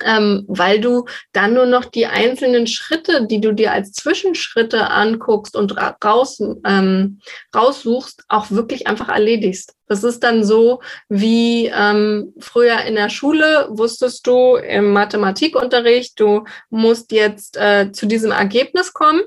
[0.04, 5.56] ähm, weil du dann nur noch die einzelnen Schritte, die du dir als Zwischenschritte anguckst
[5.56, 7.20] und raus, ähm,
[7.54, 9.75] raussuchst, auch wirklich einfach erledigst.
[9.88, 16.44] Das ist dann so wie ähm, früher in der Schule wusstest du im Mathematikunterricht, du
[16.70, 19.22] musst jetzt äh, zu diesem Ergebnis kommen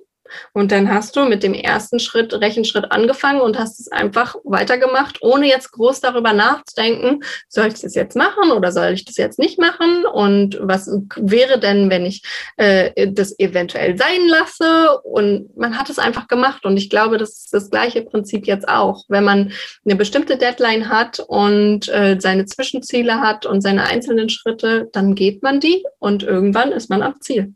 [0.53, 5.19] und dann hast du mit dem ersten Schritt, Rechenschritt angefangen und hast es einfach weitergemacht,
[5.21, 9.39] ohne jetzt groß darüber nachzudenken, soll ich das jetzt machen oder soll ich das jetzt
[9.39, 10.05] nicht machen?
[10.05, 12.23] Und was wäre denn, wenn ich
[12.57, 14.99] äh, das eventuell sein lasse?
[15.03, 16.65] Und man hat es einfach gemacht.
[16.65, 19.03] Und ich glaube, das ist das gleiche Prinzip jetzt auch.
[19.07, 19.51] Wenn man
[19.85, 25.43] eine bestimmte Deadline hat und äh, seine Zwischenziele hat und seine einzelnen Schritte, dann geht
[25.43, 27.53] man die und irgendwann ist man am Ziel.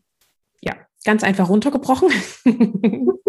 [1.03, 2.09] Ganz einfach runtergebrochen.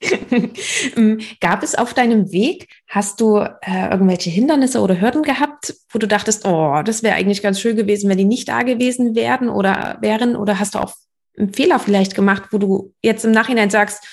[0.96, 5.98] Ähm, gab es auf deinem Weg, hast du äh, irgendwelche Hindernisse oder Hürden gehabt, wo
[5.98, 9.48] du dachtest, oh, das wäre eigentlich ganz schön gewesen, wenn die nicht da gewesen wären
[9.48, 10.36] oder wären?
[10.36, 10.94] Oder hast du auch
[11.36, 14.04] einen Fehler vielleicht gemacht, wo du jetzt im Nachhinein sagst,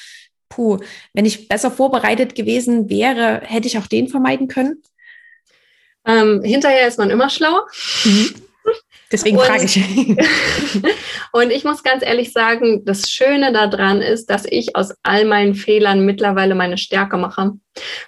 [0.50, 0.78] puh,
[1.14, 4.82] wenn ich besser vorbereitet gewesen wäre, hätte ich auch den vermeiden können?
[6.06, 7.68] Ähm, hinterher ist man immer schlauer.
[8.06, 8.36] Mhm.
[9.12, 9.78] Deswegen frage ich.
[11.32, 15.56] und ich muss ganz ehrlich sagen, das Schöne daran ist, dass ich aus all meinen
[15.56, 17.54] Fehlern mittlerweile meine Stärke mache,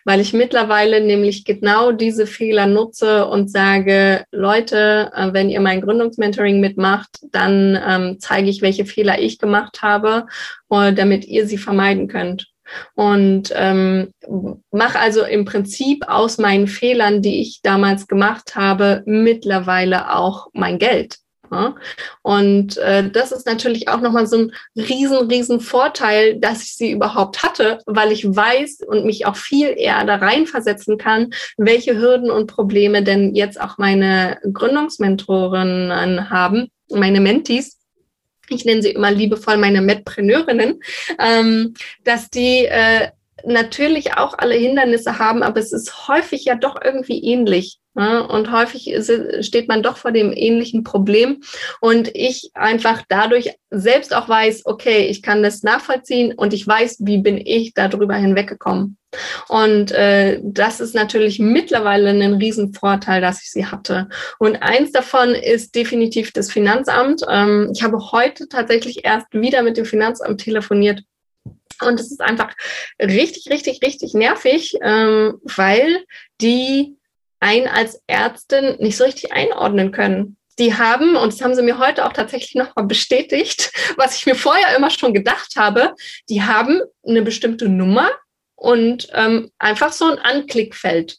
[0.04, 5.82] weil ich mittlerweile nämlich genau diese Fehler nutze und sage, Leute, äh, wenn ihr mein
[5.82, 10.26] Gründungsmentoring mitmacht, dann ähm, zeige ich, welche Fehler ich gemacht habe,
[10.70, 12.48] äh, damit ihr sie vermeiden könnt
[12.96, 14.14] und ähm,
[14.72, 20.80] mache also im Prinzip aus meinen Fehlern, die ich damals gemacht habe, mittlerweile auch mein
[20.80, 21.18] Geld.
[21.52, 21.76] Ja?
[22.22, 26.92] Und äh, das ist natürlich auch nochmal so ein riesen, riesen Vorteil, dass ich sie
[26.92, 32.32] überhaupt hatte, weil ich weiß und mich auch viel eher da reinversetzen kann, welche Hürden
[32.32, 37.79] und Probleme denn jetzt auch meine Gründungsmentorinnen haben, meine Mentis
[38.56, 40.82] ich nenne sie immer liebevoll meine Medpreneurinnen,
[41.20, 41.74] ähm,
[42.04, 43.10] dass die äh,
[43.46, 47.80] natürlich auch alle Hindernisse haben, aber es ist häufig ja doch irgendwie ähnlich.
[47.96, 48.28] Ne?
[48.28, 48.94] Und häufig
[49.42, 51.42] steht man doch vor dem ähnlichen Problem.
[51.82, 56.98] Und ich einfach dadurch selbst auch weiß, okay, ich kann das nachvollziehen und ich weiß,
[57.02, 58.99] wie bin ich darüber hinweggekommen.
[59.48, 64.08] Und äh, das ist natürlich mittlerweile ein Riesenvorteil, dass ich sie hatte.
[64.38, 67.24] Und eins davon ist definitiv das Finanzamt.
[67.28, 71.04] Ähm, ich habe heute tatsächlich erst wieder mit dem Finanzamt telefoniert
[71.82, 72.54] und es ist einfach
[73.02, 76.04] richtig, richtig, richtig nervig, ähm, weil
[76.42, 76.98] die
[77.40, 80.38] einen als Ärztin nicht so richtig einordnen können.
[80.60, 84.36] Die haben, und das haben sie mir heute auch tatsächlich nochmal bestätigt, was ich mir
[84.36, 85.96] vorher immer schon gedacht habe,
[86.28, 88.10] die haben eine bestimmte Nummer
[88.60, 91.18] und ähm, einfach so ein Anklickfeld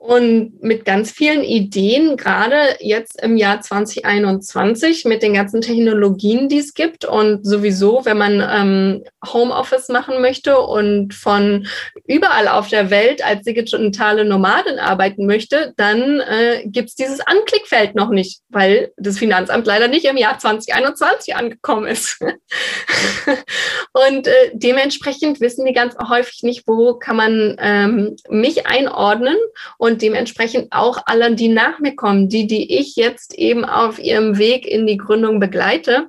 [0.00, 6.56] und mit ganz vielen Ideen, gerade jetzt im Jahr 2021 mit den ganzen Technologien, die
[6.56, 11.66] es gibt und sowieso, wenn man ähm, Homeoffice machen möchte und von
[12.06, 17.94] überall auf der Welt als digitale Nomadin arbeiten möchte, dann äh, gibt es dieses Anklickfeld
[17.94, 22.18] noch nicht, weil das Finanzamt leider nicht im Jahr 2021 angekommen ist.
[23.92, 29.36] und äh, dementsprechend wissen die ganz häufig nicht, wo kann man ähm, mich einordnen
[29.76, 33.98] und und dementsprechend auch alle, die nach mir kommen, die, die ich jetzt eben auf
[33.98, 36.08] ihrem Weg in die Gründung begleite,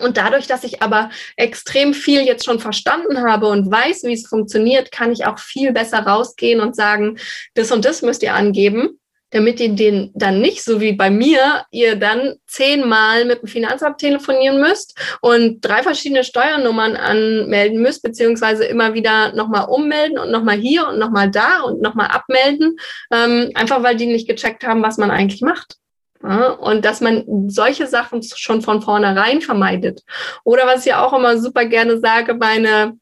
[0.00, 4.26] Und dadurch, dass ich aber extrem viel jetzt schon verstanden habe und weiß, wie es
[4.26, 7.18] funktioniert, kann ich auch viel besser rausgehen und sagen,
[7.54, 9.00] das und das müsst ihr angeben,
[9.30, 13.98] damit ihr den dann nicht, so wie bei mir, ihr dann zehnmal mit dem Finanzamt
[13.98, 20.56] telefonieren müsst und drei verschiedene Steuernummern anmelden müsst, beziehungsweise immer wieder nochmal ummelden und nochmal
[20.56, 22.76] hier und nochmal da und nochmal abmelden,
[23.12, 25.76] ähm, einfach weil die nicht gecheckt haben, was man eigentlich macht.
[26.22, 30.02] Ja, und dass man solche Sachen schon von vornherein vermeidet.
[30.42, 32.98] Oder was ich auch immer super gerne sage, meine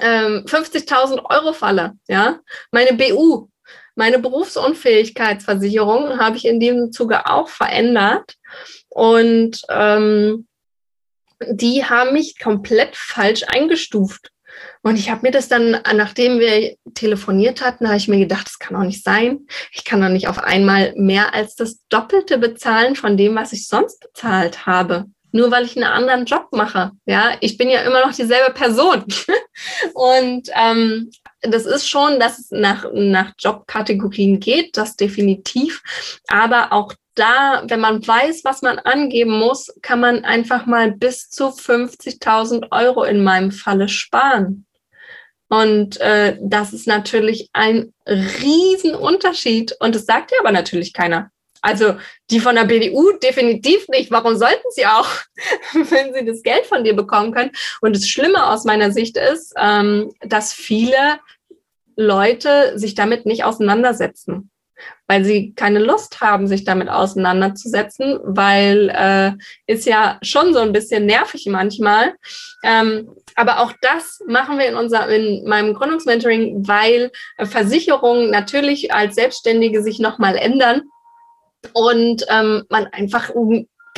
[0.00, 2.38] ähm, 50.000 Euro Falle, ja,
[2.70, 3.49] meine BU,
[4.00, 8.36] meine Berufsunfähigkeitsversicherung habe ich in diesem Zuge auch verändert.
[8.88, 10.46] Und ähm,
[11.46, 14.30] die haben mich komplett falsch eingestuft.
[14.82, 18.58] Und ich habe mir das dann, nachdem wir telefoniert hatten, habe ich mir gedacht, das
[18.58, 19.40] kann auch nicht sein.
[19.70, 23.68] Ich kann doch nicht auf einmal mehr als das Doppelte bezahlen von dem, was ich
[23.68, 25.04] sonst bezahlt habe.
[25.30, 26.92] Nur weil ich einen anderen Job mache.
[27.04, 29.04] Ja, ich bin ja immer noch dieselbe Person.
[29.92, 31.10] Und ähm,
[31.42, 35.82] das ist schon, dass es nach, nach Jobkategorien geht, das definitiv.
[36.28, 41.28] Aber auch da, wenn man weiß, was man angeben muss, kann man einfach mal bis
[41.28, 44.66] zu 50.000 Euro in meinem Falle sparen.
[45.48, 49.74] Und äh, das ist natürlich ein Riesenunterschied.
[49.80, 51.30] Und das sagt ja aber natürlich keiner.
[51.62, 51.96] Also
[52.30, 54.10] die von der BDU definitiv nicht.
[54.10, 55.08] Warum sollten sie auch,
[55.72, 57.52] wenn sie das Geld von dir bekommen können?
[57.80, 61.18] Und das Schlimme aus meiner Sicht ist, ähm, dass viele
[61.96, 64.50] Leute sich damit nicht auseinandersetzen,
[65.06, 69.32] weil sie keine Lust haben, sich damit auseinanderzusetzen, weil äh,
[69.66, 72.14] ist ja schon so ein bisschen nervig manchmal.
[72.62, 79.14] Ähm, aber auch das machen wir in, unser, in meinem Gründungsmentoring, weil Versicherungen natürlich als
[79.14, 80.82] Selbstständige sich nochmal ändern
[81.72, 83.30] und ähm, man einfach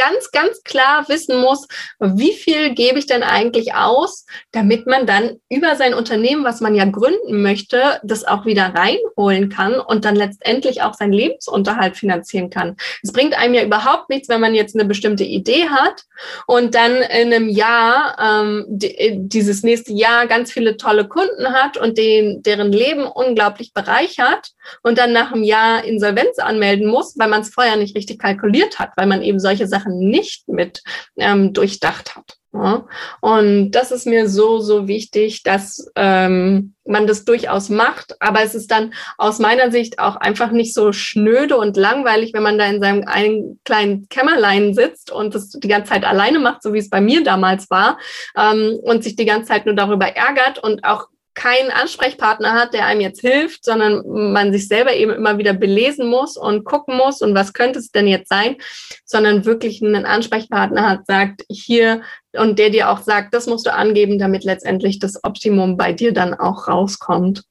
[0.02, 1.66] ganz, ganz klar wissen muss,
[1.98, 6.74] wie viel gebe ich denn eigentlich aus, damit man dann über sein Unternehmen, was man
[6.74, 12.50] ja gründen möchte, das auch wieder reinholen kann und dann letztendlich auch seinen Lebensunterhalt finanzieren
[12.50, 12.76] kann.
[13.02, 16.04] Es bringt einem ja überhaupt nichts, wenn man jetzt eine bestimmte Idee hat
[16.46, 21.76] und dann in einem Jahr, ähm, die, dieses nächste Jahr ganz viele tolle Kunden hat
[21.76, 24.48] und den, deren Leben unglaublich bereichert
[24.82, 28.78] und dann nach einem Jahr Insolvenz anmelden muss, weil man es vorher nicht richtig kalkuliert
[28.78, 30.82] hat, weil man eben solche Sachen Sachen nicht mit
[31.16, 32.36] ähm, durchdacht hat.
[32.52, 32.86] Ja?
[33.20, 38.20] Und das ist mir so, so wichtig, dass ähm, man das durchaus macht.
[38.20, 42.42] Aber es ist dann aus meiner Sicht auch einfach nicht so schnöde und langweilig, wenn
[42.42, 46.62] man da in seinem einen kleinen Kämmerlein sitzt und das die ganze Zeit alleine macht,
[46.62, 47.98] so wie es bei mir damals war,
[48.36, 52.86] ähm, und sich die ganze Zeit nur darüber ärgert und auch keinen Ansprechpartner hat, der
[52.86, 54.02] einem jetzt hilft, sondern
[54.32, 57.90] man sich selber eben immer wieder belesen muss und gucken muss und was könnte es
[57.90, 58.56] denn jetzt sein,
[59.04, 62.02] sondern wirklich einen Ansprechpartner hat, sagt hier
[62.32, 66.12] und der dir auch sagt, das musst du angeben, damit letztendlich das Optimum bei dir
[66.12, 67.42] dann auch rauskommt.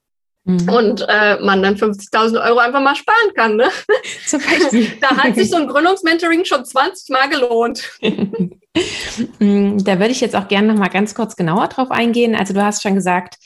[0.43, 0.69] Mhm.
[0.69, 3.57] Und äh, man dann 50.000 Euro einfach mal sparen kann.
[3.57, 3.69] Ne?
[4.25, 4.87] Zum Beispiel.
[4.99, 7.91] da hat sich so ein Gründungsmentoring schon 20 Mal gelohnt.
[8.01, 12.35] da würde ich jetzt auch gerne noch mal ganz kurz genauer drauf eingehen.
[12.35, 13.37] Also du hast schon gesagt,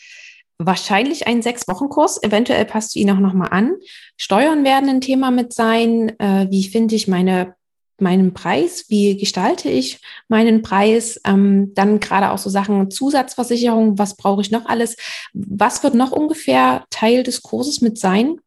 [0.58, 2.24] wahrscheinlich einen Sechs-Wochen-Kurs.
[2.24, 3.76] Eventuell passt du ihn auch nochmal an.
[4.18, 6.18] Steuern werden ein Thema mit sein.
[6.20, 7.56] Äh, wie finde ich meine,
[8.00, 8.86] meinen Preis?
[8.90, 11.20] Wie gestalte ich meinen Preis?
[11.26, 13.98] Ähm, dann gerade auch so Sachen Zusatzversicherung.
[13.98, 14.96] Was brauche ich noch alles?
[15.34, 18.40] Was wird noch ungefähr Teil des Kurses mit sein?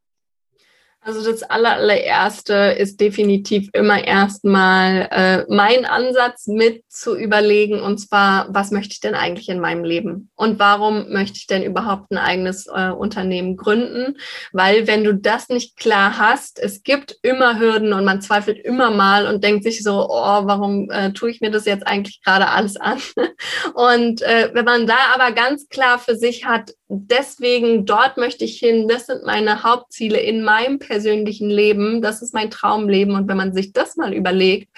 [1.09, 8.49] Also das allererste ist definitiv immer erstmal äh, mein Ansatz mit zu überlegen und zwar,
[8.51, 12.19] was möchte ich denn eigentlich in meinem Leben und warum möchte ich denn überhaupt ein
[12.19, 14.19] eigenes äh, Unternehmen gründen?
[14.53, 18.91] Weil wenn du das nicht klar hast, es gibt immer Hürden und man zweifelt immer
[18.91, 22.49] mal und denkt sich so, oh, warum äh, tue ich mir das jetzt eigentlich gerade
[22.49, 22.99] alles an?
[23.75, 28.59] und äh, wenn man da aber ganz klar für sich hat, deswegen dort möchte ich
[28.59, 33.15] hin, das sind meine Hauptziele in meinem Persönlichen persönlichen Leben, das ist mein Traumleben.
[33.15, 34.69] Und wenn man sich das mal überlegt,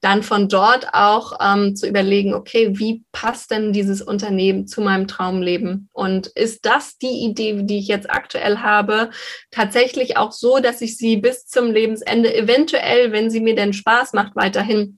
[0.00, 5.06] dann von dort auch ähm, zu überlegen, okay, wie passt denn dieses Unternehmen zu meinem
[5.06, 5.88] Traumleben?
[5.92, 9.10] Und ist das die Idee, die ich jetzt aktuell habe,
[9.52, 14.14] tatsächlich auch so, dass ich sie bis zum Lebensende eventuell, wenn sie mir denn Spaß
[14.14, 14.97] macht, weiterhin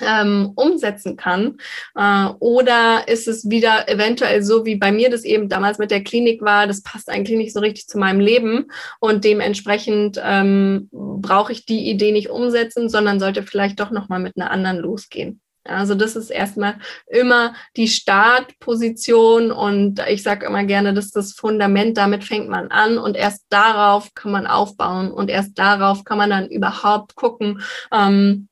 [0.00, 1.58] ähm, umsetzen kann?
[1.94, 6.04] Äh, oder ist es wieder eventuell so, wie bei mir das eben damals mit der
[6.04, 8.66] Klinik war, das passt eigentlich nicht so richtig zu meinem Leben
[9.00, 14.36] und dementsprechend ähm, brauche ich die Idee nicht umsetzen, sondern sollte vielleicht doch nochmal mit
[14.36, 15.40] einer anderen losgehen.
[15.66, 16.76] Also das ist erstmal
[17.06, 22.68] immer die Startposition und ich sage immer gerne, das ist das Fundament, damit fängt man
[22.68, 27.62] an und erst darauf kann man aufbauen und erst darauf kann man dann überhaupt gucken,
[27.90, 28.48] ähm,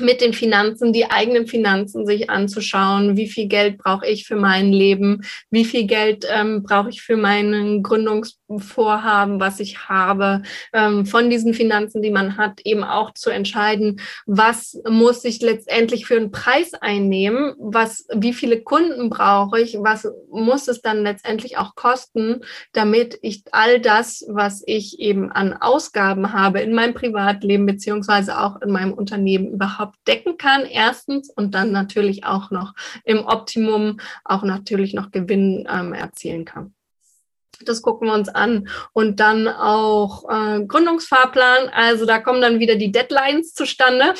[0.00, 3.16] mit den Finanzen, die eigenen Finanzen sich anzuschauen.
[3.16, 5.22] Wie viel Geld brauche ich für mein Leben?
[5.50, 7.82] Wie viel Geld ähm, brauche ich für mein
[8.50, 10.42] Gründungsvorhaben, was ich habe?
[10.72, 16.06] Ähm, von diesen Finanzen, die man hat, eben auch zu entscheiden, was muss ich letztendlich
[16.06, 17.54] für einen Preis einnehmen?
[17.58, 19.78] Was, wie viele Kunden brauche ich?
[19.80, 22.42] Was muss es dann letztendlich auch kosten,
[22.72, 28.60] damit ich all das, was ich eben an Ausgaben habe in meinem Privatleben beziehungsweise auch
[28.60, 32.74] in meinem Unternehmen überhaupt überhaupt decken kann, erstens, und dann natürlich auch noch
[33.04, 36.74] im Optimum auch natürlich noch Gewinn ähm, erzielen kann.
[37.64, 38.68] Das gucken wir uns an.
[38.92, 41.68] Und dann auch äh, Gründungsfahrplan.
[41.68, 44.14] Also da kommen dann wieder die Deadlines zustande.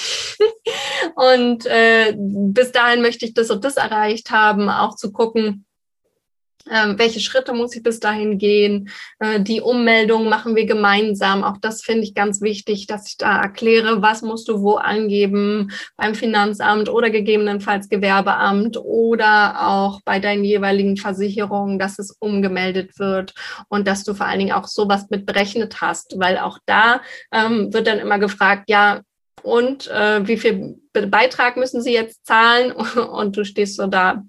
[1.14, 5.64] und äh, bis dahin möchte ich das und das erreicht haben, auch zu gucken,
[6.71, 8.91] ähm, welche Schritte muss ich bis dahin gehen?
[9.19, 11.43] Äh, die Ummeldung machen wir gemeinsam.
[11.43, 15.71] Auch das finde ich ganz wichtig, dass ich da erkläre, was musst du wo angeben
[15.97, 23.35] beim Finanzamt oder gegebenenfalls Gewerbeamt oder auch bei deinen jeweiligen Versicherungen, dass es umgemeldet wird
[23.69, 27.01] und dass du vor allen Dingen auch sowas mit berechnet hast, weil auch da
[27.33, 29.01] ähm, wird dann immer gefragt, ja,
[29.43, 32.73] und äh, wie viel Beitrag müssen sie jetzt zahlen?
[33.13, 34.23] Und du stehst so da,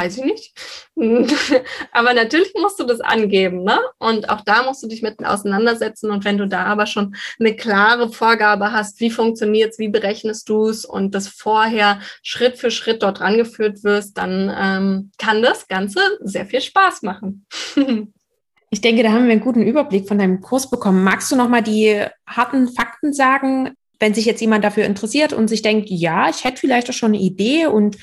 [0.00, 0.52] weiß ich nicht.
[1.92, 3.78] aber natürlich musst du das angeben, ne?
[3.98, 6.10] Und auch da musst du dich mit auseinandersetzen.
[6.10, 10.48] Und wenn du da aber schon eine klare Vorgabe hast, wie funktioniert es, wie berechnest
[10.48, 15.68] du es und das vorher Schritt für Schritt dort rangeführt wirst, dann ähm, kann das
[15.68, 17.46] Ganze sehr viel Spaß machen.
[18.72, 21.02] Ich denke, da haben wir einen guten Überblick von deinem Kurs bekommen.
[21.02, 25.48] Magst du noch mal die harten Fakten sagen, wenn sich jetzt jemand dafür interessiert und
[25.48, 27.98] sich denkt, ja, ich hätte vielleicht auch schon eine Idee und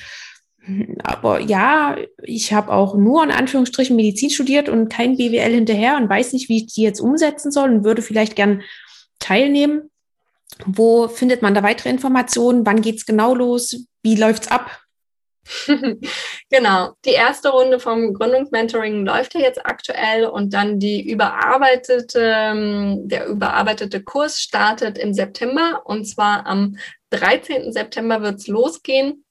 [1.02, 6.10] aber ja, ich habe auch nur in Anführungsstrichen Medizin studiert und kein BWL hinterher und
[6.10, 8.62] weiß nicht, wie ich die jetzt umsetzen soll und würde vielleicht gern
[9.18, 9.90] teilnehmen.
[10.66, 12.66] Wo findet man da weitere Informationen?
[12.66, 13.84] Wann geht es genau los?
[14.02, 14.82] Wie läuft es ab?
[16.50, 16.92] genau.
[17.04, 23.26] Die erste Runde vom Gründungsmentoring läuft ja jetzt aktuell und dann die überarbeitete, ähm, der
[23.26, 26.76] überarbeitete Kurs startet im September und zwar am
[27.10, 27.72] 13.
[27.72, 29.24] September wird es losgehen.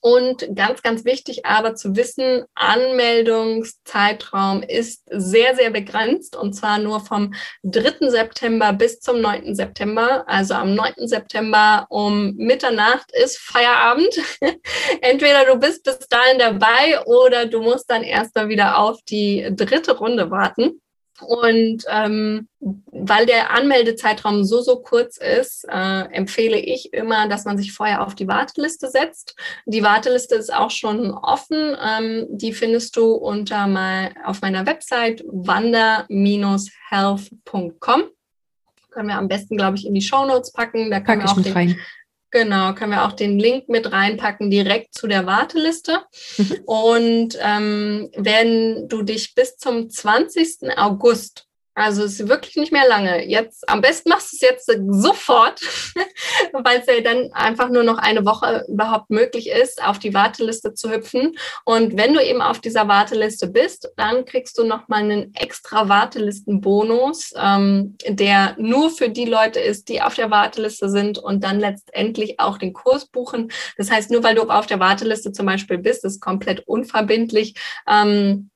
[0.00, 7.00] Und ganz, ganz wichtig aber zu wissen, Anmeldungszeitraum ist sehr, sehr begrenzt und zwar nur
[7.00, 7.34] vom
[7.64, 8.08] 3.
[8.08, 9.56] September bis zum 9.
[9.56, 10.22] September.
[10.28, 11.08] Also am 9.
[11.08, 14.14] September um Mitternacht ist Feierabend.
[15.00, 19.48] Entweder du bist bis dahin dabei oder du musst dann erst mal wieder auf die
[19.50, 20.80] dritte Runde warten.
[21.20, 27.58] Und ähm, weil der Anmeldezeitraum so, so kurz ist, äh, empfehle ich immer, dass man
[27.58, 29.34] sich vorher auf die Warteliste setzt.
[29.66, 31.76] Die Warteliste ist auch schon offen.
[31.82, 38.02] Ähm, die findest du unter mal auf meiner Website wander-health.com.
[38.90, 40.90] Können wir am besten, glaube ich, in die Show Notes packen.
[40.90, 41.78] Da können Pack wir auch den, rein.
[42.30, 46.02] Genau, können wir auch den Link mit reinpacken, direkt zu der Warteliste.
[46.36, 46.58] Mhm.
[46.66, 50.76] Und ähm, wenn du dich bis zum 20.
[50.76, 51.47] August
[51.78, 53.24] also es ist wirklich nicht mehr lange.
[53.26, 55.60] Jetzt am besten machst du es jetzt sofort,
[56.52, 60.74] weil es ja dann einfach nur noch eine Woche überhaupt möglich ist, auf die Warteliste
[60.74, 61.36] zu hüpfen.
[61.64, 67.32] Und wenn du eben auf dieser Warteliste bist, dann kriegst du nochmal einen extra Wartelistenbonus,
[67.36, 72.40] ähm, der nur für die Leute ist, die auf der Warteliste sind und dann letztendlich
[72.40, 73.52] auch den Kurs buchen.
[73.76, 77.54] Das heißt, nur weil du auf der Warteliste zum Beispiel bist, ist komplett unverbindlich.
[77.86, 78.50] Ähm,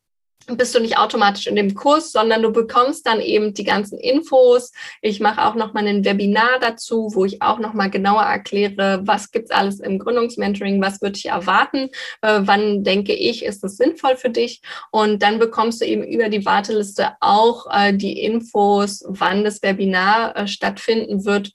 [0.47, 4.73] bist du nicht automatisch in dem Kurs, sondern du bekommst dann eben die ganzen Infos.
[5.01, 9.01] Ich mache auch noch mal ein Webinar dazu, wo ich auch noch mal genauer erkläre,
[9.05, 11.91] was gibt's alles im Gründungsmentoring, was würde ich erwarten,
[12.23, 14.63] äh, wann denke ich, ist es sinnvoll für dich.
[14.91, 20.37] Und dann bekommst du eben über die Warteliste auch äh, die Infos, wann das Webinar
[20.37, 21.53] äh, stattfinden wird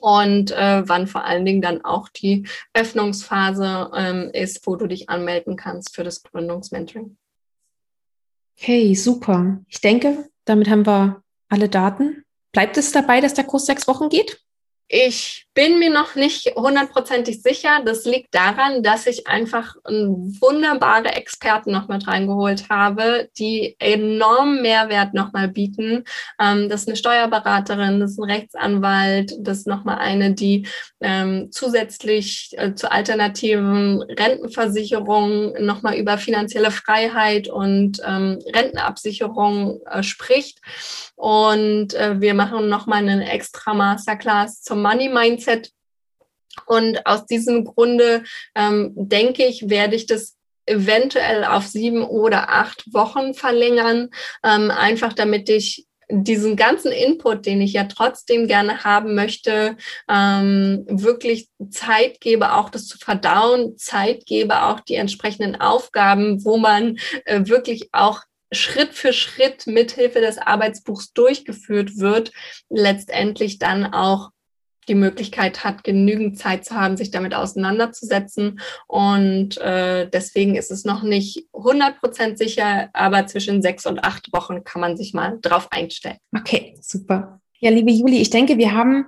[0.00, 5.08] und äh, wann vor allen Dingen dann auch die Öffnungsphase ähm, ist, wo du dich
[5.08, 7.16] anmelden kannst für das Gründungsmentoring.
[8.58, 9.60] Okay, super.
[9.68, 12.24] Ich denke, damit haben wir alle Daten.
[12.52, 14.40] Bleibt es dabei, dass der Kurs sechs Wochen geht?
[14.88, 17.80] Ich bin mir noch nicht hundertprozentig sicher.
[17.84, 25.14] Das liegt daran, dass ich einfach wunderbare Experten noch mit reingeholt habe, die enormen Mehrwert
[25.14, 26.04] nochmal bieten.
[26.40, 30.66] Ähm, das ist eine Steuerberaterin, das ist ein Rechtsanwalt, das ist nochmal eine, die
[31.00, 40.58] ähm, zusätzlich äh, zu alternativen Rentenversicherungen nochmal über finanzielle Freiheit und ähm, Rentenabsicherung äh, spricht.
[41.14, 45.43] Und äh, wir machen nochmal eine extra Masterclass zum Money Mindset.
[46.66, 52.84] Und aus diesem Grunde ähm, denke ich, werde ich das eventuell auf sieben oder acht
[52.92, 54.10] Wochen verlängern,
[54.42, 59.76] ähm, einfach damit ich diesen ganzen Input, den ich ja trotzdem gerne haben möchte,
[60.08, 66.56] ähm, wirklich Zeit gebe, auch das zu verdauen, Zeit gebe, auch die entsprechenden Aufgaben, wo
[66.56, 68.20] man äh, wirklich auch
[68.52, 72.32] Schritt für Schritt mithilfe des Arbeitsbuchs durchgeführt wird,
[72.68, 74.30] letztendlich dann auch
[74.84, 78.60] die Möglichkeit hat, genügend Zeit zu haben, sich damit auseinanderzusetzen.
[78.86, 84.64] Und äh, deswegen ist es noch nicht 100% sicher, aber zwischen sechs und acht Wochen
[84.64, 86.18] kann man sich mal drauf einstellen.
[86.36, 87.40] Okay, super.
[87.58, 89.06] Ja, liebe Juli, ich denke, wir haben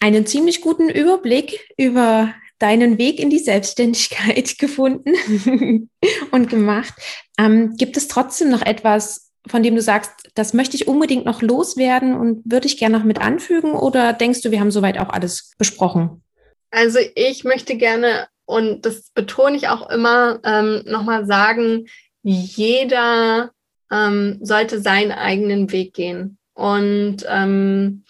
[0.00, 5.90] einen ziemlich guten Überblick über deinen Weg in die Selbstständigkeit gefunden
[6.30, 6.94] und gemacht.
[7.38, 11.42] Ähm, gibt es trotzdem noch etwas, von dem du sagst, das möchte ich unbedingt noch
[11.42, 13.72] loswerden und würde ich gerne noch mit anfügen?
[13.72, 16.22] Oder denkst du, wir haben soweit auch alles besprochen?
[16.70, 21.86] Also ich möchte gerne, und das betone ich auch immer, ähm, nochmal sagen,
[22.22, 23.50] jeder
[23.92, 26.38] ähm, sollte seinen eigenen Weg gehen.
[26.54, 28.04] Und ähm,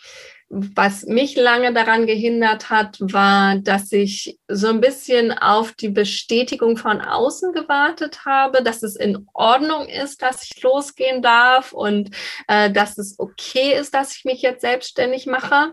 [0.55, 6.77] was mich lange daran gehindert hat, war, dass ich so ein bisschen auf die Bestätigung
[6.77, 12.11] von außen gewartet habe, dass es in Ordnung ist, dass ich losgehen darf und
[12.47, 15.73] äh, dass es okay ist, dass ich mich jetzt selbstständig mache.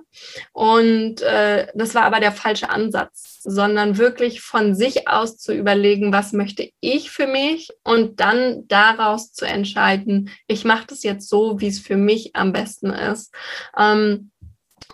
[0.52, 6.12] Und äh, das war aber der falsche Ansatz, sondern wirklich von sich aus zu überlegen,
[6.12, 11.60] was möchte ich für mich und dann daraus zu entscheiden, ich mache das jetzt so,
[11.60, 13.32] wie es für mich am besten ist.
[13.78, 14.32] Ähm,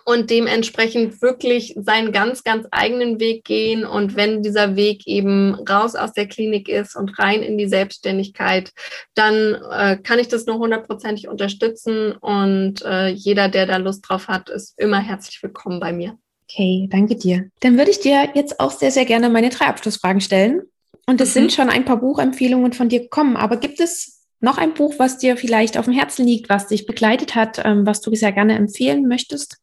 [0.08, 3.84] und dementsprechend wirklich seinen ganz, ganz eigenen Weg gehen.
[3.84, 8.72] Und wenn dieser Weg eben raus aus der Klinik ist und rein in die Selbstständigkeit,
[9.14, 12.12] dann äh, kann ich das nur hundertprozentig unterstützen.
[12.12, 16.16] Und äh, jeder, der da Lust drauf hat, ist immer herzlich willkommen bei mir.
[16.50, 17.50] Okay, danke dir.
[17.60, 20.62] Dann würde ich dir jetzt auch sehr, sehr gerne meine drei Abschlussfragen stellen.
[21.04, 21.40] Und es mhm.
[21.40, 23.36] sind schon ein paar Buchempfehlungen von dir gekommen.
[23.36, 26.86] Aber gibt es noch ein Buch, was dir vielleicht auf dem Herzen liegt, was dich
[26.86, 29.58] begleitet hat, ähm, was du sehr gerne empfehlen möchtest?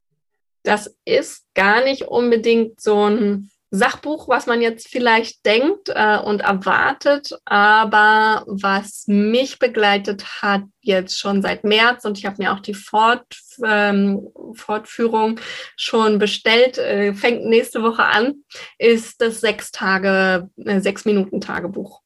[0.65, 6.41] Das ist gar nicht unbedingt so ein Sachbuch, was man jetzt vielleicht denkt äh, und
[6.41, 12.59] erwartet, aber was mich begleitet hat jetzt schon seit März und ich habe mir auch
[12.59, 13.25] die Fort,
[13.63, 15.39] ähm, Fortführung
[15.75, 18.43] schon bestellt, äh, fängt nächste Woche an,
[18.77, 22.04] ist das sechs Tage, äh, sechs Minuten Tagebuch.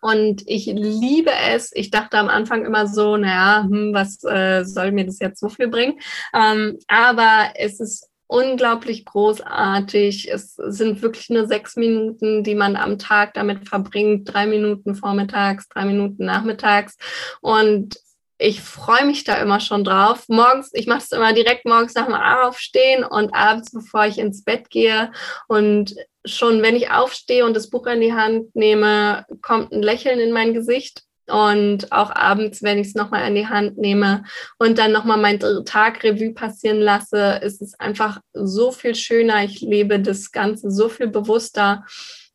[0.00, 1.70] Und ich liebe es.
[1.74, 5.48] Ich dachte am Anfang immer so, naja, hm, was äh, soll mir das jetzt so
[5.48, 5.98] viel bringen?
[6.34, 10.30] Ähm, aber es ist unglaublich großartig.
[10.30, 14.32] Es sind wirklich nur sechs Minuten, die man am Tag damit verbringt.
[14.32, 16.96] Drei Minuten vormittags, drei Minuten nachmittags.
[17.40, 17.96] Und
[18.38, 20.24] ich freue mich da immer schon drauf.
[20.28, 24.44] Morgens, ich mache es immer direkt morgens nach dem Aufstehen und abends, bevor ich ins
[24.44, 25.10] Bett gehe.
[25.48, 30.20] Und schon wenn ich aufstehe und das Buch in die Hand nehme, kommt ein Lächeln
[30.20, 31.02] in mein Gesicht.
[31.26, 34.24] Und auch abends, wenn ich es nochmal in die Hand nehme
[34.58, 39.44] und dann nochmal mein Tag Revue passieren lasse, ist es einfach so viel schöner.
[39.44, 41.84] Ich lebe das Ganze so viel bewusster.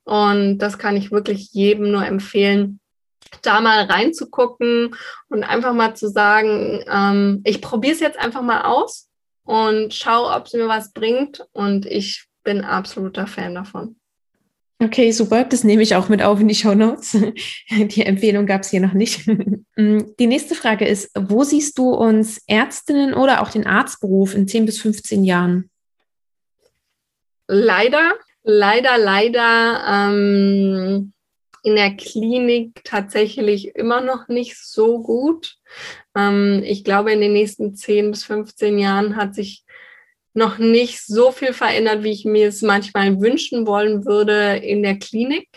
[0.03, 2.79] Und das kann ich wirklich jedem nur empfehlen,
[3.41, 4.95] da mal reinzugucken
[5.29, 9.09] und einfach mal zu sagen, ähm, ich probiere es jetzt einfach mal aus
[9.43, 11.45] und schaue, ob es mir was bringt.
[11.51, 13.95] Und ich bin absoluter Fan davon.
[14.79, 15.45] Okay, super.
[15.45, 17.17] Das nehme ich auch mit auf in die Show Notes.
[17.69, 19.27] Die Empfehlung gab es hier noch nicht.
[19.75, 24.47] Mm, die nächste Frage ist, wo siehst du uns Ärztinnen oder auch den Arztberuf in
[24.47, 25.71] 10 bis 15 Jahren?
[27.47, 31.13] Leider, leider, leider ähm,
[31.63, 35.55] in der Klinik tatsächlich immer noch nicht so gut.
[36.15, 39.63] Ähm, ich glaube, in den nächsten 10 bis 15 Jahren hat sich
[40.33, 44.99] noch nicht so viel verändert, wie ich mir es manchmal wünschen wollen würde in der
[44.99, 45.47] Klinik.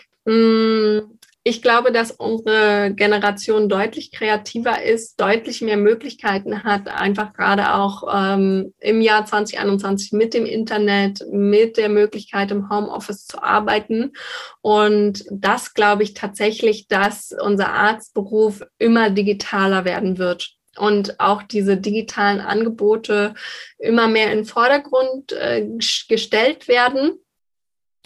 [1.49, 8.03] Ich glaube, dass unsere Generation deutlich kreativer ist, deutlich mehr Möglichkeiten hat, einfach gerade auch
[8.13, 14.11] ähm, im Jahr 2021 mit dem Internet, mit der Möglichkeit im Homeoffice zu arbeiten.
[14.59, 21.77] Und das glaube ich tatsächlich, dass unser Arztberuf immer digitaler werden wird und auch diese
[21.77, 23.35] digitalen Angebote
[23.79, 25.65] immer mehr in den Vordergrund äh,
[26.09, 27.13] gestellt werden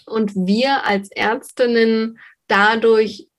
[0.05, 3.30] und wir als Ärztinnen dadurch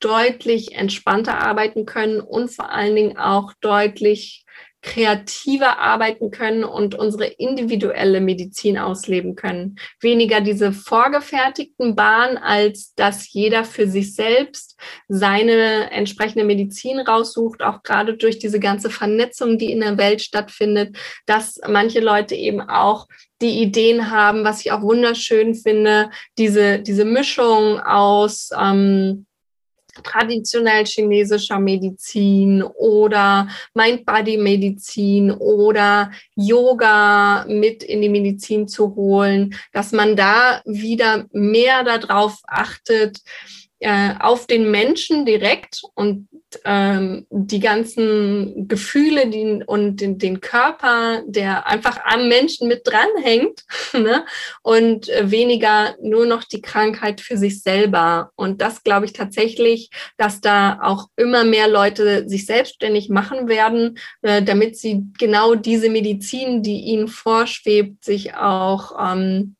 [0.00, 4.44] deutlich entspannter arbeiten können und vor allen Dingen auch deutlich
[4.84, 9.76] kreativer arbeiten können und unsere individuelle Medizin ausleben können.
[10.00, 14.78] Weniger diese vorgefertigten Bahnen, als dass jeder für sich selbst
[15.08, 20.96] seine entsprechende Medizin raussucht, auch gerade durch diese ganze Vernetzung, die in der Welt stattfindet,
[21.24, 23.08] dass manche Leute eben auch
[23.40, 29.26] die Ideen haben, was ich auch wunderschön finde, diese, diese Mischung aus ähm,
[30.02, 40.16] traditionell chinesischer Medizin oder Mind-Body-Medizin oder Yoga mit in die Medizin zu holen, dass man
[40.16, 43.20] da wieder mehr darauf achtet,
[43.80, 46.28] äh, auf den Menschen direkt und
[46.64, 53.64] ähm, die ganzen Gefühle die, und den, den, Körper, der einfach am Menschen mit dranhängt
[53.92, 54.24] ne?
[54.62, 58.30] und weniger nur noch die Krankheit für sich selber.
[58.36, 63.98] Und das glaube ich tatsächlich, dass da auch immer mehr Leute sich selbstständig machen werden,
[64.22, 69.56] äh, damit sie genau diese Medizin, die ihnen vorschwebt, sich auch ähm,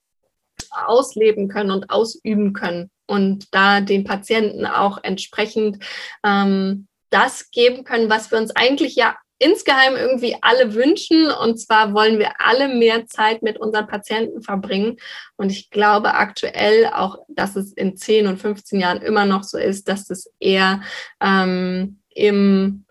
[0.70, 5.84] ausleben können und ausüben können und da den Patienten auch entsprechend
[6.24, 11.30] ähm, das geben können, was wir uns eigentlich ja insgeheim irgendwie alle wünschen.
[11.30, 14.96] Und zwar wollen wir alle mehr Zeit mit unseren Patienten verbringen.
[15.36, 19.58] Und ich glaube aktuell auch, dass es in 10 und 15 Jahren immer noch so
[19.58, 20.82] ist, dass es eher
[21.20, 22.84] ähm, im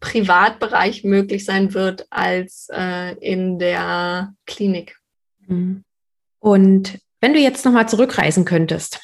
[0.00, 4.98] Privatbereich möglich sein wird als äh, in der Klinik.
[5.46, 5.82] Mhm.
[6.38, 9.00] Und wenn du jetzt nochmal zurückreisen könntest,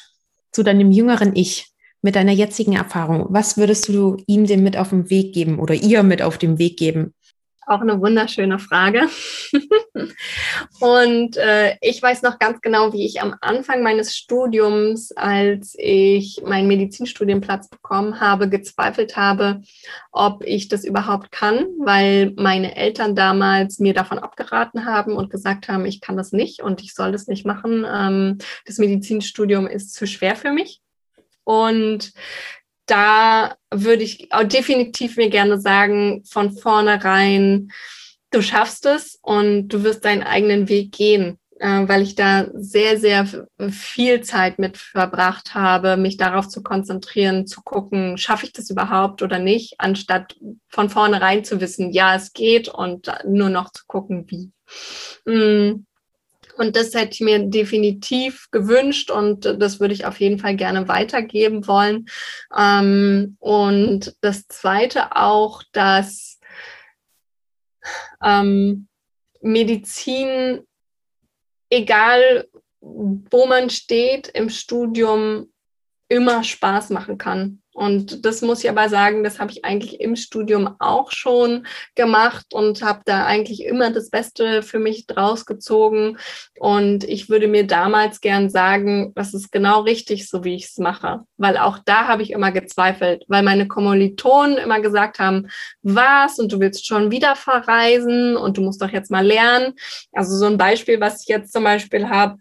[0.53, 3.27] zu deinem jüngeren Ich mit deiner jetzigen Erfahrung?
[3.29, 6.59] Was würdest du ihm denn mit auf den Weg geben oder ihr mit auf den
[6.59, 7.13] Weg geben?
[7.65, 9.07] Auch eine wunderschöne Frage.
[10.79, 16.41] und äh, ich weiß noch ganz genau, wie ich am Anfang meines Studiums, als ich
[16.45, 19.61] meinen Medizinstudienplatz bekommen habe, gezweifelt habe,
[20.11, 25.69] ob ich das überhaupt kann, weil meine Eltern damals mir davon abgeraten haben und gesagt
[25.69, 27.85] haben, ich kann das nicht und ich soll das nicht machen.
[27.89, 30.81] Ähm, das Medizinstudium ist zu schwer für mich.
[31.45, 32.13] Und
[32.85, 37.71] da würde ich definitiv mir gerne sagen, von vornherein,
[38.31, 42.97] du schaffst es und du wirst deinen eigenen Weg gehen, äh, weil ich da sehr,
[42.97, 43.27] sehr
[43.69, 49.21] viel Zeit mit verbracht habe, mich darauf zu konzentrieren, zu gucken, schaffe ich das überhaupt
[49.21, 50.35] oder nicht, anstatt
[50.67, 54.51] von vornherein zu wissen, ja, es geht und nur noch zu gucken, wie.
[56.57, 60.87] Und das hätte ich mir definitiv gewünscht und das würde ich auf jeden Fall gerne
[60.87, 62.05] weitergeben wollen.
[62.55, 66.39] Ähm, und das Zweite auch, dass
[68.23, 68.87] ähm,
[69.41, 70.61] Medizin,
[71.69, 72.47] egal
[72.79, 75.51] wo man steht im Studium,
[76.07, 77.62] immer Spaß machen kann.
[77.73, 82.53] Und das muss ich aber sagen, das habe ich eigentlich im Studium auch schon gemacht
[82.53, 86.17] und habe da eigentlich immer das Beste für mich draus gezogen.
[86.59, 90.77] Und ich würde mir damals gern sagen, das ist genau richtig, so wie ich es
[90.77, 91.21] mache.
[91.37, 95.47] Weil auch da habe ich immer gezweifelt, weil meine Kommilitonen immer gesagt haben,
[95.81, 99.73] was und du willst schon wieder verreisen und du musst doch jetzt mal lernen.
[100.11, 102.37] Also so ein Beispiel, was ich jetzt zum Beispiel habe,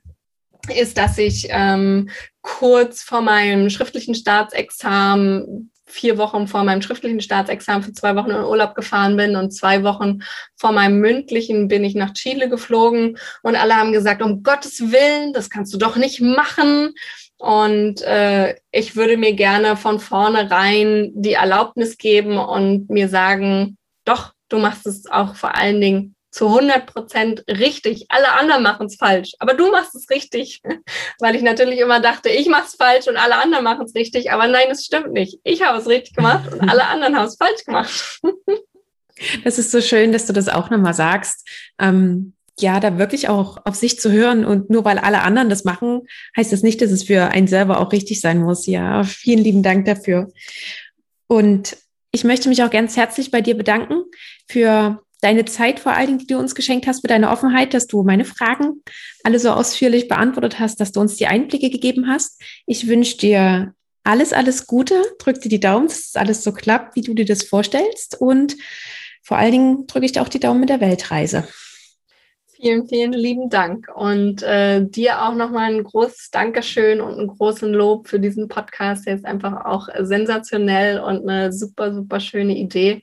[0.68, 2.08] ist, dass ich ähm,
[2.42, 8.44] kurz vor meinem schriftlichen Staatsexamen vier Wochen vor meinem schriftlichen Staatsexamen für zwei Wochen in
[8.44, 10.20] Urlaub gefahren bin und zwei Wochen
[10.56, 15.32] vor meinem mündlichen bin ich nach Chile geflogen und alle haben gesagt, um Gottes Willen,
[15.32, 16.94] das kannst du doch nicht machen.
[17.36, 24.32] Und äh, ich würde mir gerne von vornherein die Erlaubnis geben und mir sagen, doch,
[24.48, 28.06] du machst es auch vor allen Dingen zu 100 Prozent richtig.
[28.08, 30.60] Alle anderen machen es falsch, aber du machst es richtig,
[31.20, 34.32] weil ich natürlich immer dachte, ich mache es falsch und alle anderen machen es richtig.
[34.32, 35.38] Aber nein, es stimmt nicht.
[35.44, 38.20] Ich habe es richtig gemacht und alle anderen haben es falsch gemacht.
[39.44, 41.46] Das ist so schön, dass du das auch nochmal sagst.
[41.78, 45.64] Ähm, ja, da wirklich auch auf sich zu hören und nur weil alle anderen das
[45.64, 46.02] machen,
[46.36, 48.66] heißt das nicht, dass es für einen selber auch richtig sein muss.
[48.66, 50.32] Ja, vielen lieben Dank dafür.
[51.28, 51.76] Und
[52.10, 54.02] ich möchte mich auch ganz herzlich bei dir bedanken
[54.48, 57.86] für deine Zeit vor allen Dingen, die du uns geschenkt hast, für deine Offenheit, dass
[57.86, 58.82] du meine Fragen
[59.24, 62.42] alle so ausführlich beantwortet hast, dass du uns die Einblicke gegeben hast.
[62.66, 63.74] Ich wünsche dir
[64.04, 65.00] alles, alles Gute.
[65.18, 68.20] Drück dir die Daumen, dass es alles so klappt, wie du dir das vorstellst.
[68.20, 68.56] Und
[69.22, 71.46] vor allen Dingen drücke ich dir auch die Daumen mit der Weltreise.
[72.62, 77.72] Vielen, vielen lieben Dank und äh, dir auch nochmal ein großes Dankeschön und einen großen
[77.72, 79.04] Lob für diesen Podcast.
[79.04, 83.02] Der ist einfach auch sensationell und eine super, super schöne Idee.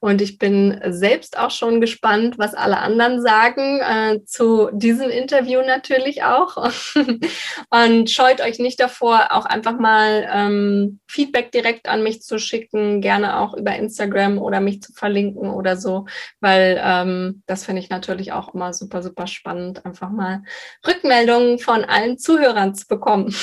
[0.00, 5.60] Und ich bin selbst auch schon gespannt, was alle anderen sagen äh, zu diesem Interview
[5.64, 6.56] natürlich auch.
[7.70, 13.00] und scheut euch nicht davor, auch einfach mal ähm, Feedback direkt an mich zu schicken,
[13.00, 16.06] gerne auch über Instagram oder mich zu verlinken oder so,
[16.40, 20.42] weil ähm, das finde ich natürlich auch immer super super, super spannend, einfach mal
[20.86, 23.34] Rückmeldungen von allen Zuhörern zu bekommen.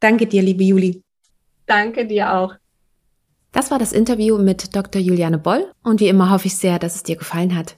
[0.00, 1.02] Danke dir, liebe Juli.
[1.66, 2.54] Danke dir auch.
[3.52, 5.02] Das war das Interview mit Dr.
[5.02, 7.76] Juliane Boll und wie immer hoffe ich sehr, dass es dir gefallen hat.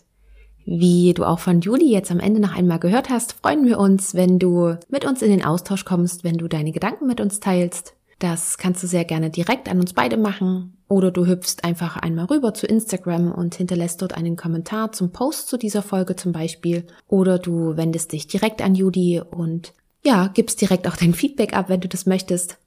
[0.65, 4.15] Wie du auch von Juli jetzt am Ende noch einmal gehört hast, freuen wir uns,
[4.15, 7.95] wenn du mit uns in den Austausch kommst, wenn du deine Gedanken mit uns teilst.
[8.23, 12.27] Das kannst du sehr gerne direkt an uns beide machen oder du hüpfst einfach einmal
[12.27, 16.87] rüber zu Instagram und hinterlässt dort einen Kommentar zum Post zu dieser Folge zum Beispiel
[17.09, 19.73] oder du wendest dich direkt an Judy und
[20.05, 22.59] ja, gibst direkt auch dein Feedback ab, wenn du das möchtest.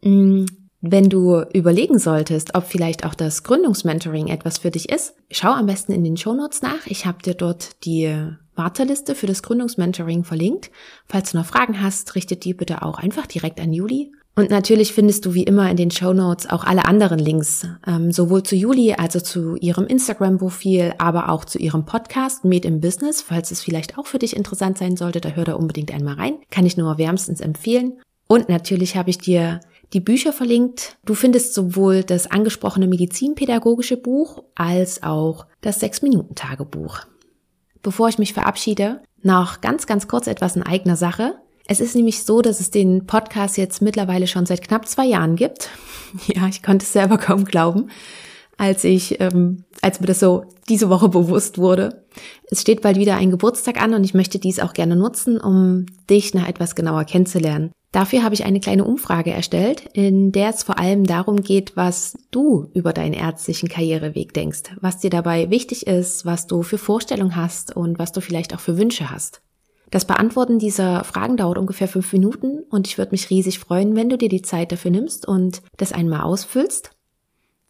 [0.00, 0.46] Mm,
[0.80, 5.66] wenn du überlegen solltest, ob vielleicht auch das Gründungsmentoring etwas für dich ist, schau am
[5.66, 6.86] besten in den Shownotes nach.
[6.86, 8.16] Ich habe dir dort die
[8.54, 10.70] Warteliste für das Gründungsmentoring verlinkt.
[11.04, 14.10] Falls du noch Fragen hast, richtet die bitte auch einfach direkt an Juli.
[14.38, 18.12] Und natürlich findest du wie immer in den Show Notes auch alle anderen Links, ähm,
[18.12, 23.22] sowohl zu Juli, also zu ihrem Instagram-Profil, aber auch zu ihrem Podcast Made in Business.
[23.22, 26.34] Falls es vielleicht auch für dich interessant sein sollte, da hör da unbedingt einmal rein.
[26.50, 27.94] Kann ich nur wärmstens empfehlen.
[28.28, 29.60] Und natürlich habe ich dir
[29.94, 30.98] die Bücher verlinkt.
[31.06, 37.00] Du findest sowohl das angesprochene medizinpädagogische Buch als auch das Sechs-Minuten-Tagebuch.
[37.80, 41.36] Bevor ich mich verabschiede, noch ganz, ganz kurz etwas in eigener Sache.
[41.68, 45.36] Es ist nämlich so, dass es den Podcast jetzt mittlerweile schon seit knapp zwei Jahren
[45.36, 45.70] gibt.
[46.28, 47.90] Ja, ich konnte es selber kaum glauben,
[48.56, 52.06] als ich, ähm, als mir das so diese Woche bewusst wurde.
[52.48, 55.84] Es steht bald wieder ein Geburtstag an und ich möchte dies auch gerne nutzen, um
[56.08, 57.70] dich noch etwas genauer kennenzulernen.
[57.92, 62.16] Dafür habe ich eine kleine Umfrage erstellt, in der es vor allem darum geht, was
[62.30, 67.36] du über deinen ärztlichen Karriereweg denkst, was dir dabei wichtig ist, was du für Vorstellungen
[67.36, 69.42] hast und was du vielleicht auch für Wünsche hast.
[69.90, 74.08] Das Beantworten dieser Fragen dauert ungefähr fünf Minuten und ich würde mich riesig freuen, wenn
[74.08, 76.90] du dir die Zeit dafür nimmst und das einmal ausfüllst.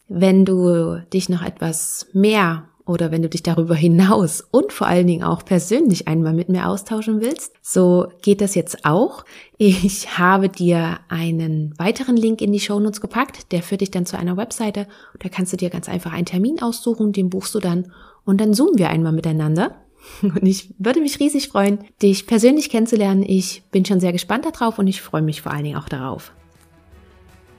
[0.09, 5.09] Wenn du dich noch etwas mehr oder wenn du dich darüber hinaus und vor allen
[5.09, 9.24] Dingen auch persönlich einmal mit mir austauschen willst, so geht das jetzt auch.
[9.59, 14.16] Ich habe dir einen weiteren Link in die Shownotes gepackt, der führt dich dann zu
[14.16, 14.86] einer Webseite.
[15.18, 17.93] Da kannst du dir ganz einfach einen Termin aussuchen, den buchst du dann
[18.24, 19.74] und dann zoomen wir einmal miteinander.
[20.23, 23.23] Und ich würde mich riesig freuen, dich persönlich kennenzulernen.
[23.27, 26.33] Ich bin schon sehr gespannt darauf und ich freue mich vor allen Dingen auch darauf.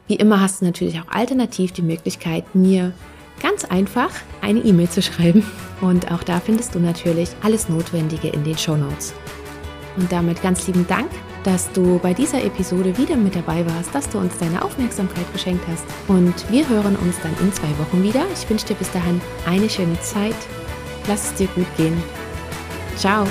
[0.07, 2.93] Wie immer hast du natürlich auch alternativ die Möglichkeit, mir
[3.41, 4.09] ganz einfach
[4.41, 5.45] eine E-Mail zu schreiben.
[5.81, 9.13] Und auch da findest du natürlich alles Notwendige in den Show Notes.
[9.97, 11.09] Und damit ganz lieben Dank,
[11.43, 15.65] dass du bei dieser Episode wieder mit dabei warst, dass du uns deine Aufmerksamkeit geschenkt
[15.67, 15.85] hast.
[16.07, 18.25] Und wir hören uns dann in zwei Wochen wieder.
[18.33, 20.35] Ich wünsche dir bis dahin eine schöne Zeit.
[21.07, 21.95] Lass es dir gut gehen.
[22.97, 23.25] Ciao!